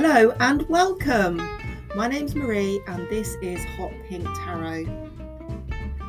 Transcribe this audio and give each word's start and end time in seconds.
Hello 0.00 0.32
and 0.38 0.62
welcome. 0.68 1.38
My 1.96 2.06
name's 2.06 2.36
Marie 2.36 2.80
and 2.86 3.10
this 3.10 3.34
is 3.42 3.64
Hot 3.76 3.90
Pink 4.08 4.24
Tarot. 4.36 4.84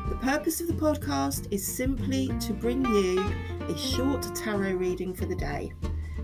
The 0.08 0.14
purpose 0.22 0.60
of 0.60 0.68
the 0.68 0.74
podcast 0.74 1.48
is 1.50 1.66
simply 1.66 2.28
to 2.38 2.52
bring 2.52 2.84
you 2.84 3.18
a 3.68 3.76
short 3.76 4.32
tarot 4.36 4.74
reading 4.74 5.12
for 5.12 5.26
the 5.26 5.34
day 5.34 5.72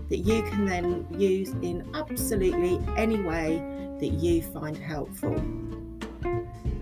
that 0.07 0.19
you 0.19 0.43
can 0.43 0.63
then 0.63 1.05
use 1.19 1.49
in 1.61 1.85
absolutely 1.93 2.79
any 2.95 3.21
way 3.21 3.57
that 3.99 4.13
you 4.13 4.41
find 4.41 4.77
helpful. 4.77 5.35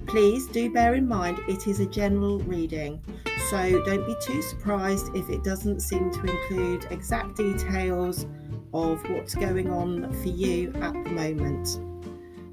Please 0.05 0.45
do 0.49 0.71
bear 0.71 0.93
in 0.93 1.07
mind 1.07 1.39
it 1.47 1.65
is 1.65 1.79
a 1.79 1.87
general 1.87 2.37
reading, 2.41 3.01
so 3.49 3.83
don't 3.85 4.05
be 4.05 4.15
too 4.21 4.43
surprised 4.43 5.15
if 5.15 5.31
it 5.31 5.43
doesn't 5.43 5.79
seem 5.79 6.11
to 6.11 6.19
include 6.19 6.85
exact 6.91 7.37
details 7.37 8.27
of 8.75 9.09
what's 9.09 9.33
going 9.35 9.69
on 9.69 10.11
for 10.21 10.29
you 10.29 10.73
at 10.81 10.93
the 10.93 11.09
moment. 11.11 11.79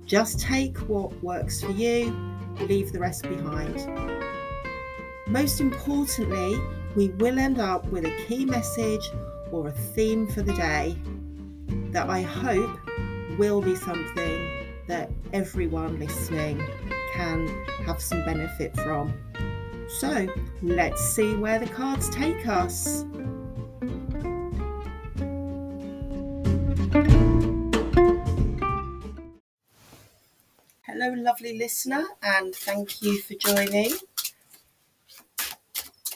Just 0.07 0.41
take 0.41 0.77
what 0.89 1.13
works 1.23 1.61
for 1.61 1.73
you, 1.73 2.17
leave 2.61 2.93
the 2.93 2.99
rest 2.99 3.23
behind. 3.25 3.77
Most 5.27 5.61
importantly, 5.61 6.61
we 6.95 7.09
will 7.09 7.39
end 7.39 7.59
up 7.59 7.85
with 7.87 8.05
a 8.05 8.25
key 8.27 8.45
message 8.45 9.11
or 9.51 9.69
a 9.69 9.73
theme 9.73 10.27
for 10.29 10.43
the 10.43 10.53
day 10.55 10.97
that 11.91 12.09
I 12.09 12.23
hope 12.23 12.79
will 13.39 13.61
be 13.61 13.75
something 13.75 14.67
that 14.87 15.11
everyone 15.33 15.99
listening 15.99 16.63
can 17.15 17.49
have 17.85 18.01
some 18.01 18.25
benefit 18.25 18.77
from. 18.77 19.13
So 19.89 20.29
let's 20.63 21.03
see 21.15 21.35
where 21.35 21.59
the 21.59 21.67
cards 21.67 22.09
take 22.11 22.47
us. 22.47 23.05
Hello, 31.03 31.21
lovely 31.21 31.59
listener, 31.59 32.05
and 32.23 32.55
thank 32.55 33.03
you 33.03 33.21
for 33.23 33.35
joining. 33.35 33.91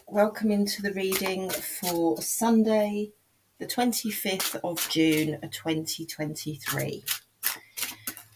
Welcome 0.07 0.53
into 0.53 0.81
the 0.81 0.93
reading 0.93 1.51
for 1.51 2.23
Sunday, 2.23 3.11
the 3.59 3.67
25th 3.67 4.61
of 4.63 4.89
June 4.89 5.41
2023. 5.43 7.03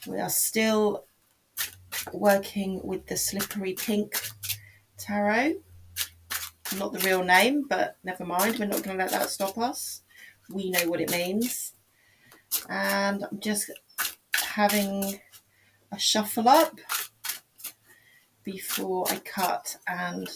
We 0.08 0.18
are 0.18 0.28
still 0.28 1.04
working 2.12 2.80
with 2.82 3.06
the 3.06 3.16
Slippery 3.16 3.74
Pink 3.74 4.20
Tarot. 4.98 5.54
Not 6.76 6.92
the 6.92 7.06
real 7.06 7.22
name, 7.22 7.66
but 7.68 7.96
never 8.02 8.24
mind, 8.24 8.58
we're 8.58 8.64
not 8.64 8.82
going 8.82 8.98
to 8.98 9.04
let 9.04 9.12
that 9.12 9.30
stop 9.30 9.56
us. 9.56 10.02
We 10.52 10.70
know 10.70 10.88
what 10.88 11.00
it 11.00 11.12
means. 11.12 11.74
And 12.68 13.24
I'm 13.30 13.38
just 13.38 13.70
having 14.34 15.20
a 15.92 15.98
shuffle 15.98 16.48
up 16.48 16.78
before 18.44 19.06
I 19.10 19.16
cut 19.18 19.76
and 19.86 20.28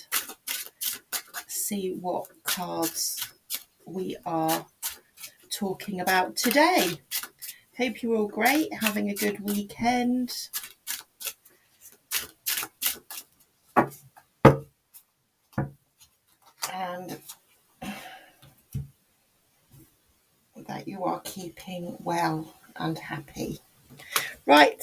see 1.47 1.97
what 2.01 2.27
cards 2.43 3.33
we 3.87 4.17
are 4.27 4.67
talking 5.51 6.01
about 6.01 6.37
today. 6.37 6.99
Hope 7.79 8.03
you're 8.03 8.17
all 8.17 8.29
great, 8.29 8.73
having 8.73 9.11
a 9.11 9.15
good 9.15 9.41
weekend. 9.41 10.33
And 16.73 17.19
that 20.67 20.89
you 20.89 21.05
are 21.05 21.21
keeping 21.21 21.97
well 22.03 22.53
and 22.77 22.99
happy. 22.99 23.61
Right, 24.47 24.83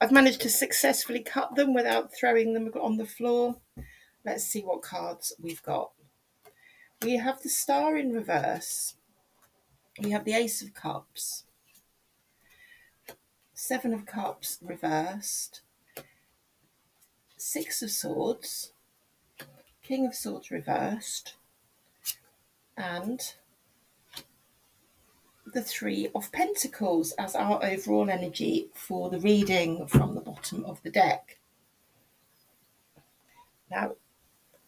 I've 0.00 0.12
managed 0.12 0.40
to 0.42 0.48
successfully 0.48 1.20
cut 1.20 1.56
them 1.56 1.74
without 1.74 2.14
throwing 2.14 2.54
them 2.54 2.70
on 2.80 2.96
the 2.96 3.04
floor. 3.04 3.56
Let's 4.24 4.44
see 4.44 4.62
what 4.62 4.80
cards 4.80 5.34
we've 5.38 5.62
got. 5.62 5.90
We 7.02 7.16
have 7.16 7.42
the 7.42 7.50
Star 7.50 7.96
in 7.98 8.12
reverse. 8.12 8.94
We 10.00 10.10
have 10.10 10.24
the 10.24 10.32
Ace 10.32 10.62
of 10.62 10.72
Cups. 10.72 11.44
Seven 13.52 13.92
of 13.92 14.06
Cups 14.06 14.58
reversed. 14.62 15.60
Six 17.36 17.82
of 17.82 17.90
Swords. 17.90 18.72
King 19.82 20.06
of 20.06 20.14
Swords 20.14 20.50
reversed. 20.50 21.34
And 22.74 23.20
the 25.52 25.62
Three 25.62 26.08
of 26.14 26.32
Pentacles 26.32 27.12
as 27.12 27.34
our 27.34 27.64
overall 27.64 28.10
energy 28.10 28.68
for 28.74 29.10
the 29.10 29.20
reading 29.20 29.86
from 29.86 30.14
the 30.14 30.20
bottom 30.20 30.64
of 30.64 30.82
the 30.82 30.90
deck. 30.90 31.38
Now, 33.70 33.92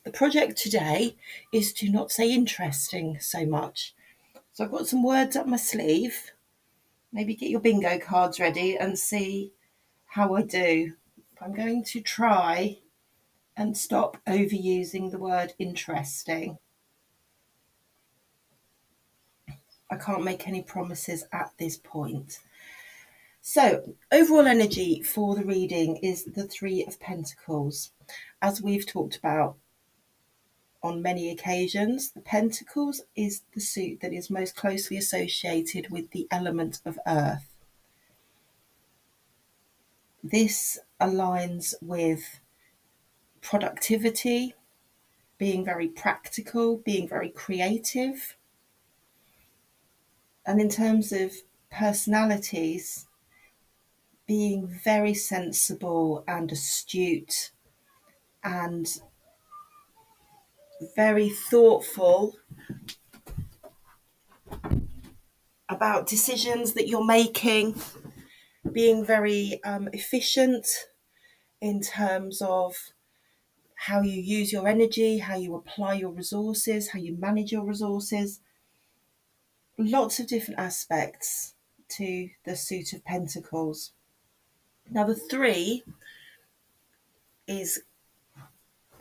the 0.04 0.10
project 0.10 0.56
today 0.56 1.16
is 1.52 1.72
to 1.74 1.90
not 1.90 2.10
say 2.10 2.32
interesting 2.32 3.18
so 3.20 3.46
much. 3.46 3.94
So 4.52 4.64
I've 4.64 4.70
got 4.70 4.88
some 4.88 5.02
words 5.02 5.36
up 5.36 5.46
my 5.46 5.56
sleeve. 5.56 6.32
Maybe 7.12 7.34
get 7.34 7.50
your 7.50 7.60
bingo 7.60 7.98
cards 7.98 8.40
ready 8.40 8.76
and 8.76 8.98
see 8.98 9.52
how 10.06 10.34
I 10.34 10.42
do. 10.42 10.94
I'm 11.40 11.54
going 11.54 11.84
to 11.84 12.00
try 12.00 12.78
and 13.56 13.76
stop 13.76 14.16
overusing 14.26 15.10
the 15.10 15.18
word 15.18 15.54
interesting. 15.58 16.58
I 19.92 19.96
can't 19.96 20.24
make 20.24 20.48
any 20.48 20.62
promises 20.62 21.24
at 21.32 21.52
this 21.58 21.76
point. 21.76 22.38
So, 23.42 23.94
overall 24.10 24.46
energy 24.46 25.02
for 25.02 25.34
the 25.34 25.44
reading 25.44 25.96
is 25.96 26.24
the 26.24 26.44
Three 26.44 26.82
of 26.86 26.98
Pentacles. 26.98 27.90
As 28.40 28.62
we've 28.62 28.86
talked 28.86 29.18
about 29.18 29.56
on 30.82 31.02
many 31.02 31.30
occasions, 31.30 32.12
the 32.12 32.22
Pentacles 32.22 33.02
is 33.14 33.42
the 33.52 33.60
suit 33.60 34.00
that 34.00 34.14
is 34.14 34.30
most 34.30 34.56
closely 34.56 34.96
associated 34.96 35.90
with 35.90 36.10
the 36.12 36.26
element 36.30 36.80
of 36.86 36.98
earth. 37.06 37.50
This 40.24 40.78
aligns 40.98 41.74
with 41.82 42.40
productivity, 43.42 44.54
being 45.36 45.66
very 45.66 45.88
practical, 45.88 46.78
being 46.78 47.06
very 47.06 47.28
creative 47.28 48.36
and 50.46 50.60
in 50.60 50.68
terms 50.68 51.12
of 51.12 51.32
personalities, 51.70 53.06
being 54.26 54.66
very 54.66 55.14
sensible 55.14 56.24
and 56.26 56.50
astute 56.52 57.50
and 58.42 59.00
very 60.96 61.28
thoughtful 61.28 62.36
about 65.68 66.06
decisions 66.06 66.74
that 66.74 66.88
you're 66.88 67.04
making, 67.04 67.74
being 68.72 69.04
very 69.04 69.62
um, 69.64 69.88
efficient 69.92 70.66
in 71.60 71.80
terms 71.80 72.42
of 72.42 72.92
how 73.74 74.00
you 74.00 74.20
use 74.20 74.52
your 74.52 74.68
energy, 74.68 75.18
how 75.18 75.36
you 75.36 75.54
apply 75.54 75.94
your 75.94 76.10
resources, 76.10 76.90
how 76.90 76.98
you 76.98 77.16
manage 77.18 77.52
your 77.52 77.64
resources 77.64 78.40
lots 79.78 80.18
of 80.18 80.26
different 80.26 80.60
aspects 80.60 81.54
to 81.88 82.30
the 82.44 82.56
suit 82.56 82.92
of 82.92 83.04
pentacles. 83.04 83.92
Now, 84.90 85.04
the 85.04 85.14
three 85.14 85.84
is 87.46 87.82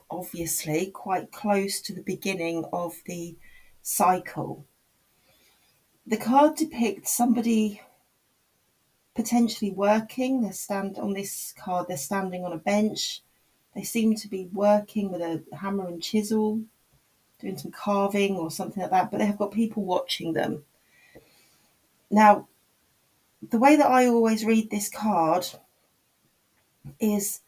obviously 0.09 0.88
quite 0.88 1.32
close 1.32 1.82
to 1.82 1.94
the 1.94 2.02
beginning 2.02 2.66
of 2.73 2.96
the 3.06 3.35
cycle. 3.82 4.66
The 6.06 6.18
card 6.18 6.56
depicts 6.56 7.16
somebody 7.16 7.82
potentially 9.16 9.72
working. 9.72 10.41
They 10.41 10.52
stand 10.52 10.97
on 10.97 11.14
this 11.14 11.53
card, 11.58 11.88
they're 11.88 11.97
standing 11.97 12.44
on 12.44 12.53
a 12.53 12.58
bench. 12.58 13.22
They 13.76 13.84
seem 13.84 14.16
to 14.16 14.28
be 14.28 14.50
working 14.52 15.12
with 15.12 15.22
a 15.22 15.44
hammer 15.56 15.88
and 15.88 16.03
chisel, 16.03 16.62
doing 17.41 17.58
some 17.58 17.72
carving 17.72 18.38
or 18.38 18.52
something 18.52 18.82
like 18.82 18.91
that, 18.91 19.11
but 19.11 19.17
they 19.17 19.26
have 19.26 19.38
got 19.38 19.52
people 19.52 19.84
watching 19.84 20.34
them. 20.34 20.64
Now, 22.09 22.47
the 23.49 23.58
way 23.58 23.76
that 23.76 23.88
I 23.88 24.08
always 24.08 24.46
read 24.46 24.70
this 24.70 24.90
card 24.90 25.47
is 26.99 27.41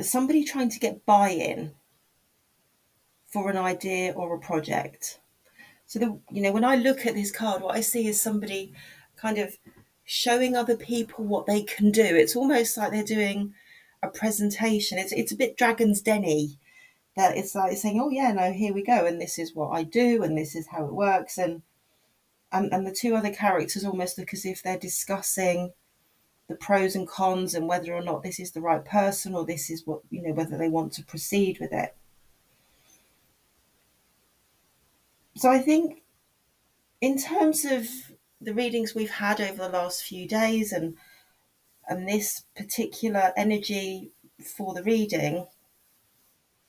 somebody 0.00 0.44
trying 0.44 0.70
to 0.70 0.78
get 0.78 1.06
buy 1.06 1.30
in 1.30 1.72
for 3.26 3.50
an 3.50 3.56
idea 3.56 4.12
or 4.12 4.34
a 4.34 4.38
project. 4.38 5.20
So, 5.86 5.98
the, 5.98 6.18
you 6.30 6.42
know, 6.42 6.52
when 6.52 6.64
I 6.64 6.76
look 6.76 7.06
at 7.06 7.14
this 7.14 7.30
card, 7.30 7.62
what 7.62 7.76
I 7.76 7.80
see 7.80 8.06
is 8.08 8.20
somebody 8.20 8.72
kind 9.16 9.38
of 9.38 9.56
showing 10.04 10.56
other 10.56 10.76
people 10.76 11.24
what 11.24 11.46
they 11.46 11.62
can 11.62 11.90
do. 11.90 12.02
It's 12.02 12.36
almost 12.36 12.76
like 12.76 12.90
they're 12.90 13.02
doing 13.02 13.54
a 14.02 14.08
presentation. 14.08 14.98
It's 14.98 15.12
it's 15.12 15.32
a 15.32 15.36
bit 15.36 15.56
Dragon's 15.56 16.00
Denny. 16.00 16.58
That 17.18 17.36
it's 17.36 17.54
like 17.54 17.76
saying, 17.76 18.00
"Oh 18.00 18.10
yeah, 18.10 18.32
no, 18.32 18.52
here 18.52 18.72
we 18.72 18.82
go, 18.82 19.04
and 19.04 19.20
this 19.20 19.38
is 19.38 19.54
what 19.54 19.70
I 19.70 19.82
do, 19.82 20.22
and 20.22 20.38
this 20.38 20.54
is 20.54 20.68
how 20.68 20.84
it 20.86 20.94
works." 20.94 21.36
And 21.36 21.62
and, 22.52 22.72
and 22.72 22.86
the 22.86 22.92
two 22.92 23.14
other 23.16 23.32
characters 23.32 23.84
almost 23.84 24.18
look 24.18 24.32
as 24.32 24.46
if 24.46 24.62
they're 24.62 24.78
discussing 24.78 25.72
the 26.48 26.54
pros 26.54 26.94
and 26.94 27.06
cons 27.08 27.54
and 27.54 27.68
whether 27.68 27.92
or 27.92 28.02
not 28.02 28.22
this 28.22 28.40
is 28.40 28.52
the 28.52 28.60
right 28.60 28.84
person 28.84 29.34
or 29.34 29.44
this 29.44 29.68
is 29.68 29.86
what 29.86 30.00
you 30.10 30.22
know 30.22 30.32
whether 30.32 30.56
they 30.56 30.68
want 30.68 30.92
to 30.94 31.04
proceed 31.04 31.58
with 31.60 31.72
it 31.72 31.94
so 35.36 35.50
i 35.50 35.58
think 35.58 36.02
in 37.02 37.18
terms 37.18 37.66
of 37.66 37.86
the 38.40 38.54
readings 38.54 38.94
we've 38.94 39.10
had 39.10 39.40
over 39.40 39.64
the 39.64 39.68
last 39.68 40.02
few 40.02 40.26
days 40.26 40.72
and 40.72 40.96
and 41.86 42.08
this 42.08 42.44
particular 42.56 43.32
energy 43.36 44.10
for 44.42 44.72
the 44.72 44.82
reading 44.82 45.46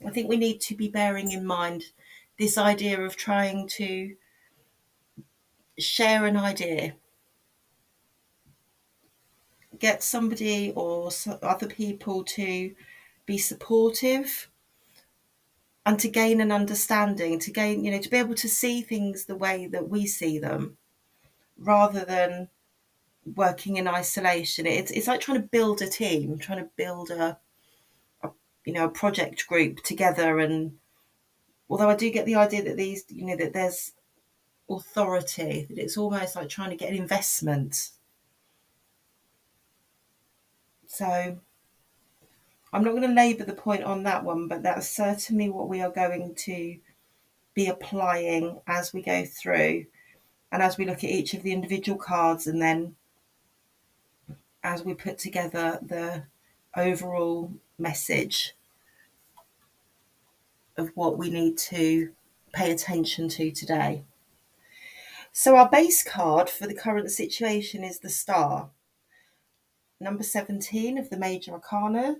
i 0.06 0.10
think 0.10 0.30
we 0.30 0.38
need 0.38 0.60
to 0.62 0.75
be 0.75 0.88
bearing 0.88 1.31
in 1.31 1.46
mind 1.46 1.84
this 2.38 2.57
idea 2.57 3.00
of 3.01 3.16
trying 3.18 3.68
to 3.68 4.16
share 5.80 6.25
an 6.25 6.38
idea. 6.38 6.96
Get 9.78 10.04
somebody 10.04 10.74
or 10.75 11.10
other 11.42 11.68
people 11.68 12.24
to 12.25 12.75
be 13.25 13.38
supportive 13.38 14.50
and 15.86 16.00
to 16.00 16.10
gain 16.10 16.42
an 16.42 16.51
understanding 16.51 17.40
to 17.40 17.51
gain 17.51 17.84
you 17.84 17.92
know 17.92 18.01
to 18.01 18.10
be 18.10 18.18
able 18.18 18.36
to 18.36 18.50
see 18.50 18.81
things 18.81 19.25
the 19.25 19.36
way 19.36 19.66
that 19.68 19.88
we 19.88 20.06
see 20.06 20.38
them 20.38 20.78
rather 21.57 22.04
than 22.04 22.50
working 23.36 23.78
in 23.78 23.88
isolation. 23.88 24.66
It's 24.66 24.92
it's 24.92 25.07
like 25.07 25.22
trying 25.22 25.42
to 25.42 25.48
build 25.48 25.81
a 25.81 25.88
team 25.88 26.38
trying 26.38 26.60
to 26.63 26.69
build 26.75 27.12
a, 27.12 27.40
you 28.65 28.73
know 28.73 28.85
a 28.85 28.89
project 28.89 29.47
group 29.47 29.81
together 29.83 30.39
and 30.39 30.73
although 31.69 31.89
i 31.89 31.95
do 31.95 32.09
get 32.09 32.25
the 32.25 32.35
idea 32.35 32.63
that 32.63 32.77
these 32.77 33.03
you 33.09 33.25
know 33.25 33.35
that 33.35 33.53
there's 33.53 33.94
authority 34.69 35.65
that 35.69 35.77
it's 35.77 35.97
almost 35.97 36.35
like 36.35 36.50
trying 36.50 36.69
to 36.69 36.75
get 36.75 36.89
an 36.89 36.97
investment. 36.97 37.89
So 40.88 41.39
I'm 42.73 42.83
not 42.83 42.91
going 42.91 43.07
to 43.07 43.13
labour 43.13 43.45
the 43.45 43.53
point 43.53 43.83
on 43.83 44.03
that 44.03 44.23
one, 44.23 44.47
but 44.47 44.63
that's 44.63 44.89
certainly 44.89 45.50
what 45.50 45.69
we 45.69 45.81
are 45.81 45.91
going 45.91 46.35
to 46.35 46.77
be 47.53 47.67
applying 47.67 48.59
as 48.67 48.94
we 48.94 49.01
go 49.01 49.25
through 49.25 49.85
and 50.51 50.63
as 50.63 50.77
we 50.77 50.85
look 50.85 51.03
at 51.03 51.09
each 51.09 51.33
of 51.33 51.44
the 51.44 51.51
individual 51.51 51.97
cards 51.97 52.47
and 52.47 52.62
then 52.62 52.95
as 54.63 54.83
we 54.83 54.94
put 54.94 55.17
together 55.17 55.79
the 55.81 56.23
overall 56.75 57.51
message 57.79 58.55
of 60.77 60.91
what 60.95 61.17
we 61.17 61.29
need 61.29 61.57
to 61.57 62.11
pay 62.53 62.71
attention 62.71 63.29
to 63.29 63.51
today. 63.51 64.03
So, 65.31 65.55
our 65.55 65.69
base 65.69 66.03
card 66.03 66.49
for 66.49 66.67
the 66.67 66.73
current 66.73 67.11
situation 67.11 67.83
is 67.83 67.99
the 67.99 68.09
Star 68.09 68.71
number 69.99 70.23
17 70.23 70.97
of 70.97 71.09
the 71.09 71.17
Major 71.17 71.53
Arcana. 71.53 72.17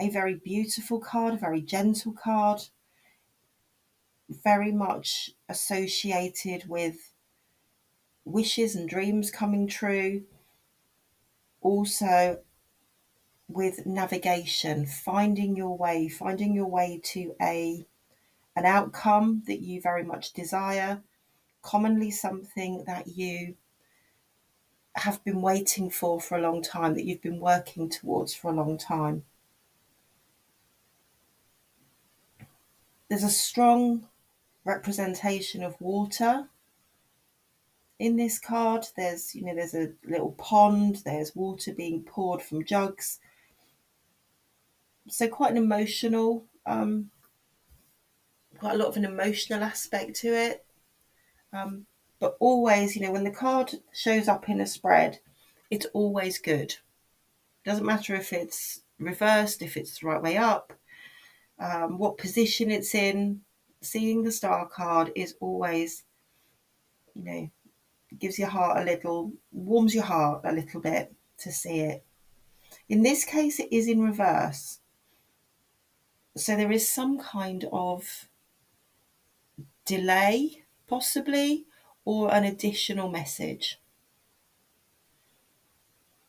A 0.00 0.08
very 0.08 0.34
beautiful 0.34 0.98
card, 0.98 1.34
a 1.34 1.36
very 1.36 1.60
gentle 1.60 2.12
card, 2.12 2.62
very 4.30 4.72
much 4.72 5.30
associated 5.48 6.68
with 6.68 7.12
wishes 8.24 8.74
and 8.74 8.88
dreams 8.88 9.30
coming 9.30 9.66
true. 9.66 10.22
Also, 11.60 12.38
with 13.52 13.86
navigation, 13.86 14.86
finding 14.86 15.56
your 15.56 15.76
way, 15.76 16.08
finding 16.08 16.54
your 16.54 16.66
way 16.66 17.00
to 17.04 17.34
a 17.40 17.86
an 18.56 18.66
outcome 18.66 19.42
that 19.46 19.60
you 19.60 19.80
very 19.80 20.02
much 20.02 20.32
desire, 20.32 21.02
commonly 21.62 22.10
something 22.10 22.84
that 22.86 23.06
you 23.08 23.54
have 24.96 25.22
been 25.24 25.40
waiting 25.40 25.88
for 25.88 26.20
for 26.20 26.36
a 26.36 26.42
long 26.42 26.62
time, 26.62 26.94
that 26.94 27.04
you've 27.04 27.22
been 27.22 27.40
working 27.40 27.88
towards 27.88 28.34
for 28.34 28.50
a 28.50 28.54
long 28.54 28.76
time. 28.76 29.24
There's 33.08 33.24
a 33.24 33.30
strong 33.30 34.08
representation 34.64 35.62
of 35.62 35.80
water 35.80 36.48
in 37.98 38.16
this 38.16 38.38
card. 38.38 38.86
There's, 38.96 39.34
you 39.34 39.44
know, 39.44 39.54
there's 39.54 39.74
a 39.74 39.92
little 40.04 40.32
pond, 40.32 41.02
there's 41.04 41.36
water 41.36 41.72
being 41.72 42.02
poured 42.02 42.42
from 42.42 42.64
jugs. 42.64 43.20
So 45.08 45.28
quite 45.28 45.50
an 45.50 45.56
emotional, 45.56 46.44
um, 46.66 47.10
quite 48.58 48.74
a 48.74 48.78
lot 48.78 48.88
of 48.88 48.96
an 48.96 49.04
emotional 49.04 49.62
aspect 49.62 50.16
to 50.16 50.28
it. 50.28 50.64
Um, 51.52 51.86
but 52.20 52.36
always, 52.38 52.94
you 52.94 53.02
know, 53.02 53.12
when 53.12 53.24
the 53.24 53.30
card 53.30 53.74
shows 53.92 54.28
up 54.28 54.48
in 54.48 54.60
a 54.60 54.66
spread, 54.66 55.18
it's 55.70 55.86
always 55.94 56.38
good. 56.38 56.76
Doesn't 57.64 57.86
matter 57.86 58.14
if 58.14 58.32
it's 58.32 58.82
reversed, 58.98 59.62
if 59.62 59.76
it's 59.76 59.98
the 59.98 60.06
right 60.06 60.22
way 60.22 60.36
up, 60.36 60.72
um, 61.58 61.98
what 61.98 62.18
position 62.18 62.70
it's 62.70 62.94
in. 62.94 63.40
Seeing 63.82 64.22
the 64.22 64.32
star 64.32 64.66
card 64.66 65.10
is 65.16 65.34
always, 65.40 66.04
you 67.14 67.24
know, 67.24 67.50
gives 68.18 68.38
your 68.38 68.48
heart 68.48 68.78
a 68.78 68.84
little, 68.84 69.32
warms 69.52 69.94
your 69.94 70.04
heart 70.04 70.42
a 70.44 70.52
little 70.52 70.80
bit 70.80 71.14
to 71.38 71.50
see 71.50 71.80
it. 71.80 72.04
In 72.90 73.02
this 73.02 73.24
case, 73.24 73.58
it 73.58 73.72
is 73.72 73.88
in 73.88 74.02
reverse. 74.02 74.79
So 76.36 76.56
there 76.56 76.70
is 76.70 76.88
some 76.88 77.18
kind 77.18 77.64
of 77.72 78.28
delay, 79.84 80.62
possibly, 80.86 81.66
or 82.04 82.32
an 82.32 82.44
additional 82.44 83.08
message. 83.08 83.78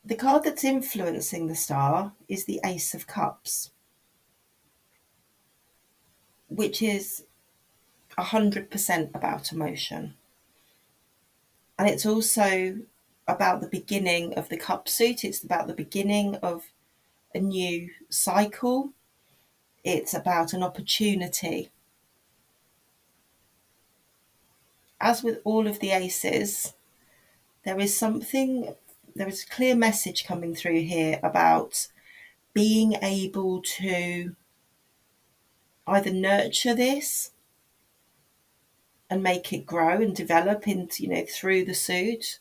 The 0.04 0.16
card 0.16 0.42
that's 0.42 0.64
influencing 0.64 1.46
the 1.46 1.54
star 1.54 2.12
is 2.28 2.44
the 2.44 2.60
Ace 2.64 2.92
of 2.92 3.06
Cups, 3.06 3.70
which 6.48 6.82
is 6.82 7.24
100% 8.18 9.14
about 9.14 9.52
emotion. 9.52 10.14
And 11.78 11.88
it's 11.88 12.04
also 12.04 12.78
about 13.28 13.60
the 13.60 13.68
beginning 13.68 14.34
of 14.34 14.48
the 14.48 14.56
cup 14.56 14.88
suit, 14.88 15.24
it's 15.24 15.42
about 15.42 15.68
the 15.68 15.74
beginning 15.74 16.34
of 16.36 16.64
a 17.34 17.38
new 17.38 17.90
cycle, 18.10 18.92
it's 19.84 20.14
about 20.14 20.52
an 20.52 20.62
opportunity 20.62 21.70
as 25.02 25.22
with 25.22 25.40
all 25.44 25.66
of 25.66 25.80
the 25.80 25.90
aces, 25.90 26.72
there 27.64 27.78
is 27.80 27.94
something, 27.94 28.74
there 29.14 29.28
is 29.28 29.42
a 29.42 29.48
clear 29.48 29.74
message 29.74 30.24
coming 30.24 30.54
through 30.54 30.80
here 30.82 31.18
about 31.22 31.88
being 32.54 32.94
able 33.02 33.60
to 33.62 34.34
either 35.86 36.12
nurture 36.12 36.74
this 36.74 37.32
and 39.10 39.22
make 39.22 39.52
it 39.52 39.66
grow 39.66 40.00
and 40.00 40.14
develop 40.14 40.68
into, 40.68 41.02
you 41.02 41.08
know, 41.08 41.24
through 41.28 41.64
the 41.64 41.74
suit, 41.74 42.38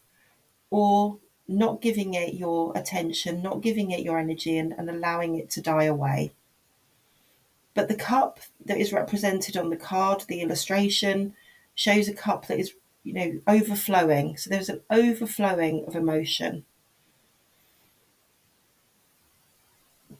or 0.69 1.17
not 1.48 1.81
giving 1.81 2.13
it 2.13 2.36
your 2.36 2.77
attention, 2.77 3.41
not 3.41 3.62
giving 3.62 3.91
it 3.91 4.05
your 4.05 4.17
energy, 4.19 4.57
and, 4.57 4.71
and 4.77 4.89
allowing 4.89 5.36
it 5.36 5.50
to 5.50 5.62
die 5.62 5.83
away. 5.86 6.31
But 7.73 7.87
the 7.87 7.95
cup 7.95 8.39
that 8.65 8.77
is 8.77 8.91
represented 8.91 9.55
on 9.55 9.69
the 9.69 9.77
card, 9.77 10.25
the 10.27 10.41
illustration, 10.41 11.33
shows 11.73 12.07
a 12.07 12.13
cup 12.13 12.47
that 12.47 12.59
is, 12.59 12.73
you 13.03 13.13
know, 13.13 13.39
overflowing. 13.47 14.37
So 14.37 14.49
there's 14.49 14.69
an 14.69 14.81
overflowing 14.89 15.85
of 15.87 15.95
emotion. 15.95 16.65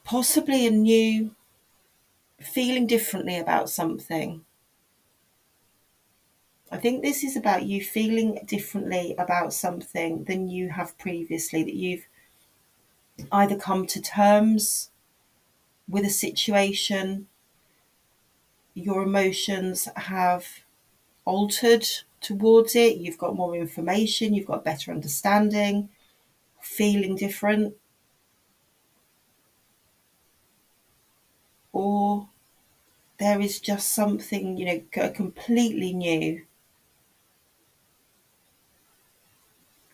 Possibly 0.04 0.66
a 0.66 0.72
new 0.72 1.36
feeling 2.40 2.88
differently 2.88 3.38
about 3.38 3.70
something. 3.70 4.46
I 6.72 6.78
think 6.78 7.04
this 7.04 7.24
is 7.24 7.36
about 7.36 7.64
you 7.64 7.84
feeling 7.84 8.40
differently 8.46 9.14
about 9.18 9.54
something 9.54 10.24
than 10.24 10.48
you 10.48 10.70
have 10.70 10.98
previously, 10.98 11.64
that 11.64 11.76
you've 11.76 12.08
either 13.30 13.58
come 13.58 13.86
to 13.88 14.02
terms 14.02 14.90
with 15.90 16.06
a 16.06 16.10
situation, 16.10 17.28
your 18.74 19.04
emotions 19.04 19.88
have 19.96 20.48
altered 21.26 21.88
towards 22.22 22.76
it, 22.76 22.98
you've 22.98 23.18
got 23.20 23.36
more 23.36 23.56
information, 23.56 24.34
you've 24.34 24.48
got 24.48 24.66
better 24.66 24.92
understanding, 24.92 25.90
feeling 26.62 27.16
different. 27.16 27.76
Or 31.74 32.30
there 33.20 33.42
is 33.42 33.60
just 33.60 33.94
something, 33.94 34.58
you 34.58 34.66
know, 34.66 35.10
completely 35.12 35.94
new, 35.94 36.46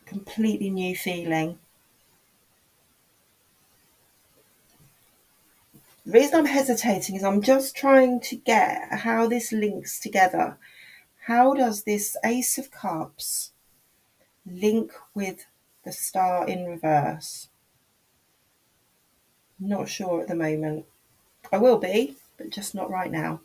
completely 0.07 0.71
new 0.71 0.95
feeling. 0.95 1.59
The 6.07 6.13
reason 6.13 6.39
I'm 6.39 6.45
hesitating 6.45 7.17
is 7.17 7.23
I'm 7.25 7.41
just 7.41 7.75
trying 7.75 8.21
to 8.21 8.37
get 8.37 8.99
how 8.99 9.27
this 9.27 9.51
links 9.51 9.99
together 9.99 10.57
how 11.27 11.53
does 11.53 11.83
this 11.83 12.15
Ace 12.23 12.57
of 12.57 12.71
Cups 12.71 13.51
link 14.45 14.93
with 15.13 15.45
the 15.83 15.91
star 15.91 16.47
in 16.47 16.65
reverse. 16.65 17.49
Not 19.59 19.89
sure 19.89 20.21
at 20.21 20.29
the 20.29 20.35
moment. 20.35 20.85
I 21.51 21.57
will 21.57 21.77
be, 21.77 22.15
but 22.37 22.51
just 22.51 22.73
not 22.73 22.89
right 22.89 23.11
now. 23.11 23.41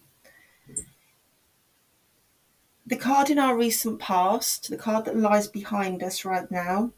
The 2.87 2.97
card 2.97 3.31
in 3.31 3.40
our 3.40 3.57
recent 3.57 3.99
past, 3.99 4.71
the 4.71 4.76
card 4.76 5.07
that 5.07 5.16
lies 5.16 5.49
behind 5.49 6.04
us 6.04 6.25
right 6.25 6.49
now, 6.49 6.92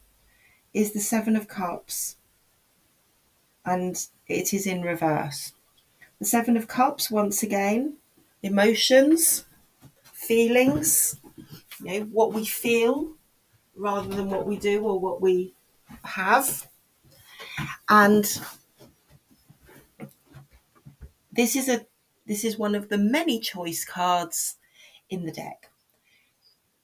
is 0.75 0.93
the 0.93 1.01
Seven 1.01 1.35
of 1.35 1.49
Cups. 1.49 2.17
And 3.65 4.07
it 4.29 4.53
is 4.53 4.67
in 4.67 4.83
reverse. 4.83 5.54
Seven 6.25 6.57
of 6.57 6.69
Cups, 6.69 7.11
once 7.11 7.43
again, 7.43 7.97
emotions, 8.43 9.45
feelings, 10.13 11.21
you 11.81 11.87
know, 11.87 12.01
what 12.07 12.33
we 12.33 12.45
feel 12.45 13.13
rather 13.77 14.15
than 14.15 14.31
what 14.31 14.47
we 14.47 14.57
do 14.57 14.83
or 14.85 14.99
what 14.99 15.21
we 15.21 15.55
have. 16.05 16.69
And 17.89 18.25
this 21.33 21.57
is 21.57 21.69
a 21.69 21.87
this 22.27 22.45
is 22.45 22.57
one 22.59 22.75
of 22.75 22.89
the 22.89 22.99
many 22.99 23.39
choice 23.39 23.85
cards 23.85 24.57
in 25.11 25.27
the 25.27 25.33
deck. 25.33 25.71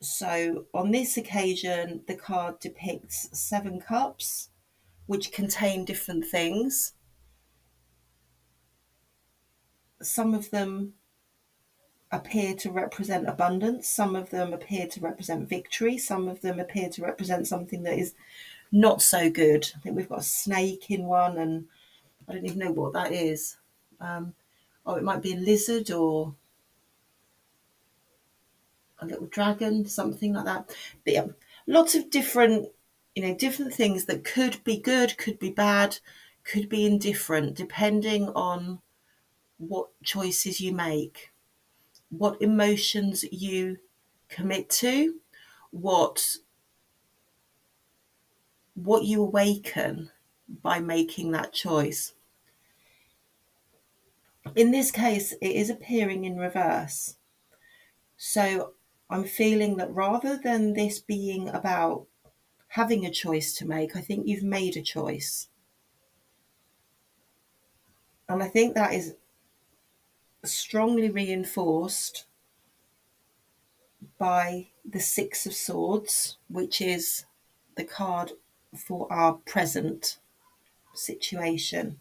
So 0.02 0.66
on 0.74 0.90
this 0.90 1.16
occasion, 1.16 2.02
the 2.06 2.14
card 2.14 2.58
depicts 2.58 3.28
seven 3.38 3.80
cups, 3.80 4.50
which 5.06 5.32
contain 5.32 5.84
different 5.84 6.26
things. 6.26 6.92
Some 10.02 10.34
of 10.34 10.50
them 10.50 10.94
appear 12.12 12.54
to 12.54 12.70
represent 12.70 13.28
abundance, 13.28 13.88
some 13.88 14.16
of 14.16 14.30
them 14.30 14.52
appear 14.52 14.86
to 14.88 15.00
represent 15.00 15.48
victory, 15.48 15.96
some 15.96 16.28
of 16.28 16.40
them 16.40 16.58
appear 16.58 16.88
to 16.88 17.02
represent 17.02 17.46
something 17.46 17.82
that 17.84 17.98
is 17.98 18.14
not 18.72 19.02
so 19.02 19.30
good. 19.30 19.70
I 19.76 19.78
think 19.80 19.96
we've 19.96 20.08
got 20.08 20.20
a 20.20 20.24
snake 20.24 20.90
in 20.90 21.04
one, 21.04 21.38
and 21.38 21.66
I 22.28 22.32
don't 22.32 22.46
even 22.46 22.58
know 22.58 22.72
what 22.72 22.92
that 22.94 23.12
is. 23.12 23.56
Um, 24.00 24.34
oh, 24.86 24.96
it 24.96 25.04
might 25.04 25.22
be 25.22 25.34
a 25.34 25.36
lizard 25.36 25.90
or 25.90 26.34
a 29.00 29.06
little 29.06 29.26
dragon, 29.26 29.86
something 29.86 30.32
like 30.32 30.44
that. 30.44 30.76
But 31.04 31.14
yeah, 31.14 31.26
lots 31.66 31.94
of 31.94 32.10
different, 32.10 32.68
you 33.14 33.22
know, 33.22 33.34
different 33.34 33.74
things 33.74 34.04
that 34.06 34.24
could 34.24 34.62
be 34.64 34.78
good, 34.78 35.16
could 35.16 35.38
be 35.38 35.50
bad, 35.50 35.98
could 36.44 36.68
be 36.68 36.86
indifferent, 36.86 37.54
depending 37.54 38.28
on 38.30 38.80
what 39.60 39.88
choices 40.02 40.60
you 40.60 40.72
make, 40.72 41.30
what 42.08 42.40
emotions 42.40 43.24
you 43.30 43.76
commit 44.28 44.70
to, 44.70 45.16
what 45.70 46.36
what 48.74 49.04
you 49.04 49.22
awaken 49.22 50.10
by 50.62 50.80
making 50.80 51.30
that 51.32 51.52
choice. 51.52 52.14
In 54.56 54.70
this 54.70 54.90
case, 54.90 55.32
it 55.32 55.50
is 55.54 55.68
appearing 55.68 56.24
in 56.24 56.38
reverse. 56.38 57.16
So 58.16 58.72
I'm 59.10 59.24
feeling 59.24 59.76
that 59.76 59.92
rather 59.92 60.38
than 60.42 60.72
this 60.72 60.98
being 60.98 61.50
about 61.50 62.06
having 62.68 63.04
a 63.04 63.10
choice 63.10 63.54
to 63.58 63.66
make, 63.66 63.94
I 63.94 64.00
think 64.00 64.26
you've 64.26 64.42
made 64.42 64.76
a 64.76 64.82
choice. 64.82 65.48
And 68.28 68.42
I 68.42 68.48
think 68.48 68.74
that 68.74 68.94
is 68.94 69.16
strongly 70.44 71.10
reinforced 71.10 72.26
by 74.18 74.68
the 74.88 75.00
Six 75.00 75.46
of 75.46 75.54
Swords, 75.54 76.38
which 76.48 76.80
is 76.80 77.24
the 77.76 77.84
card 77.84 78.32
for 78.76 79.10
our 79.12 79.34
present 79.34 80.18
situation. 80.94 81.98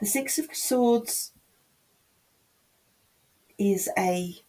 The 0.00 0.06
Six 0.06 0.38
of 0.38 0.54
Swords 0.54 1.32
is 3.58 3.88
a 3.96 4.42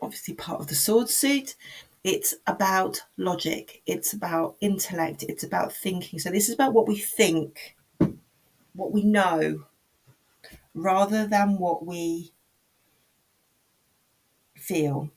obviously 0.00 0.34
part 0.34 0.60
of 0.60 0.66
the 0.66 0.74
sword 0.74 1.08
suit. 1.08 1.56
It's 2.04 2.34
about 2.46 3.02
logic, 3.16 3.82
it's 3.86 4.12
about 4.12 4.56
intellect, 4.60 5.24
it's 5.28 5.42
about 5.42 5.72
thinking. 5.72 6.18
So, 6.18 6.30
this 6.30 6.48
is 6.48 6.54
about 6.54 6.72
what 6.72 6.86
we 6.86 6.96
think, 6.96 7.76
what 8.74 8.92
we 8.92 9.02
know, 9.02 9.64
rather 10.76 11.26
than 11.26 11.58
what 11.58 11.84
we 11.84 12.32
feel. 14.54 15.10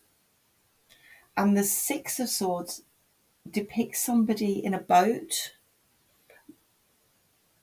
And 1.38 1.56
the 1.56 1.64
Six 1.64 2.20
of 2.20 2.30
Swords 2.30 2.84
depicts 3.50 4.00
somebody 4.00 4.64
in 4.64 4.74
a 4.74 4.80
boat 4.80 5.54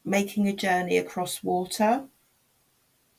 making 0.04 0.46
a 0.46 0.52
journey 0.52 0.98
across 0.98 1.42
water. 1.42 2.04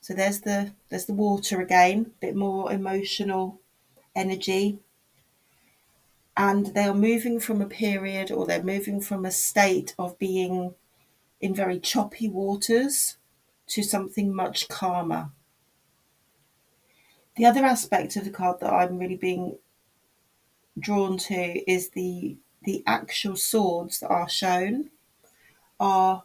So 0.00 0.14
there's 0.14 0.40
the 0.40 0.72
there's 0.88 1.06
the 1.06 1.12
water 1.12 1.60
again, 1.60 2.06
a 2.06 2.20
bit 2.20 2.36
more 2.36 2.72
emotional 2.72 3.60
energy. 4.14 4.78
And 6.36 6.66
they 6.66 6.84
are 6.84 6.94
moving 6.94 7.40
from 7.40 7.60
a 7.60 7.66
period 7.66 8.30
or 8.30 8.46
they're 8.46 8.62
moving 8.62 9.00
from 9.00 9.24
a 9.24 9.32
state 9.32 9.94
of 9.98 10.18
being 10.20 10.74
in 11.40 11.52
very 11.52 11.80
choppy 11.80 12.28
waters 12.28 13.17
to 13.68 13.82
something 13.82 14.34
much 14.34 14.68
calmer. 14.68 15.30
The 17.36 17.46
other 17.46 17.64
aspect 17.64 18.16
of 18.16 18.24
the 18.24 18.30
card 18.30 18.60
that 18.60 18.72
I'm 18.72 18.98
really 18.98 19.16
being 19.16 19.58
drawn 20.78 21.18
to 21.18 21.70
is 21.70 21.90
the 21.90 22.36
the 22.64 22.82
actual 22.86 23.36
swords 23.36 24.00
that 24.00 24.08
are 24.08 24.28
shown 24.28 24.90
are 25.78 26.24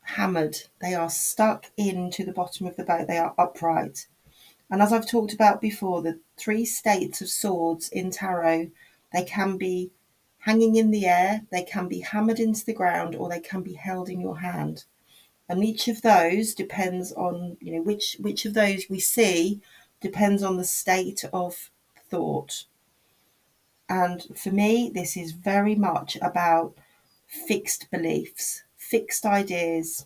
hammered. 0.00 0.56
They 0.80 0.94
are 0.94 1.10
stuck 1.10 1.66
into 1.76 2.24
the 2.24 2.32
bottom 2.32 2.66
of 2.66 2.76
the 2.76 2.84
boat. 2.84 3.06
They 3.06 3.18
are 3.18 3.34
upright. 3.36 4.06
And 4.70 4.82
as 4.82 4.92
I've 4.92 5.08
talked 5.08 5.34
about 5.34 5.60
before, 5.60 6.02
the 6.02 6.18
three 6.36 6.64
states 6.64 7.20
of 7.20 7.28
swords 7.28 7.88
in 7.90 8.10
tarot, 8.10 8.70
they 9.12 9.24
can 9.24 9.56
be 9.58 9.90
hanging 10.38 10.76
in 10.76 10.90
the 10.90 11.06
air, 11.06 11.42
they 11.50 11.62
can 11.62 11.88
be 11.88 12.00
hammered 12.00 12.40
into 12.40 12.64
the 12.64 12.72
ground, 12.72 13.14
or 13.14 13.28
they 13.28 13.40
can 13.40 13.62
be 13.62 13.74
held 13.74 14.08
in 14.08 14.20
your 14.20 14.38
hand. 14.38 14.84
And 15.48 15.64
each 15.64 15.88
of 15.88 16.02
those 16.02 16.54
depends 16.54 17.12
on, 17.12 17.56
you 17.60 17.72
know, 17.72 17.82
which 17.82 18.16
which 18.20 18.44
of 18.44 18.54
those 18.54 18.84
we 18.90 19.00
see 19.00 19.60
depends 20.00 20.42
on 20.42 20.56
the 20.56 20.64
state 20.64 21.24
of 21.32 21.70
thought. 22.10 22.64
And 23.88 24.22
for 24.36 24.50
me, 24.50 24.90
this 24.92 25.16
is 25.16 25.32
very 25.32 25.74
much 25.74 26.16
about 26.20 26.76
fixed 27.26 27.90
beliefs, 27.90 28.62
fixed 28.76 29.24
ideas, 29.24 30.04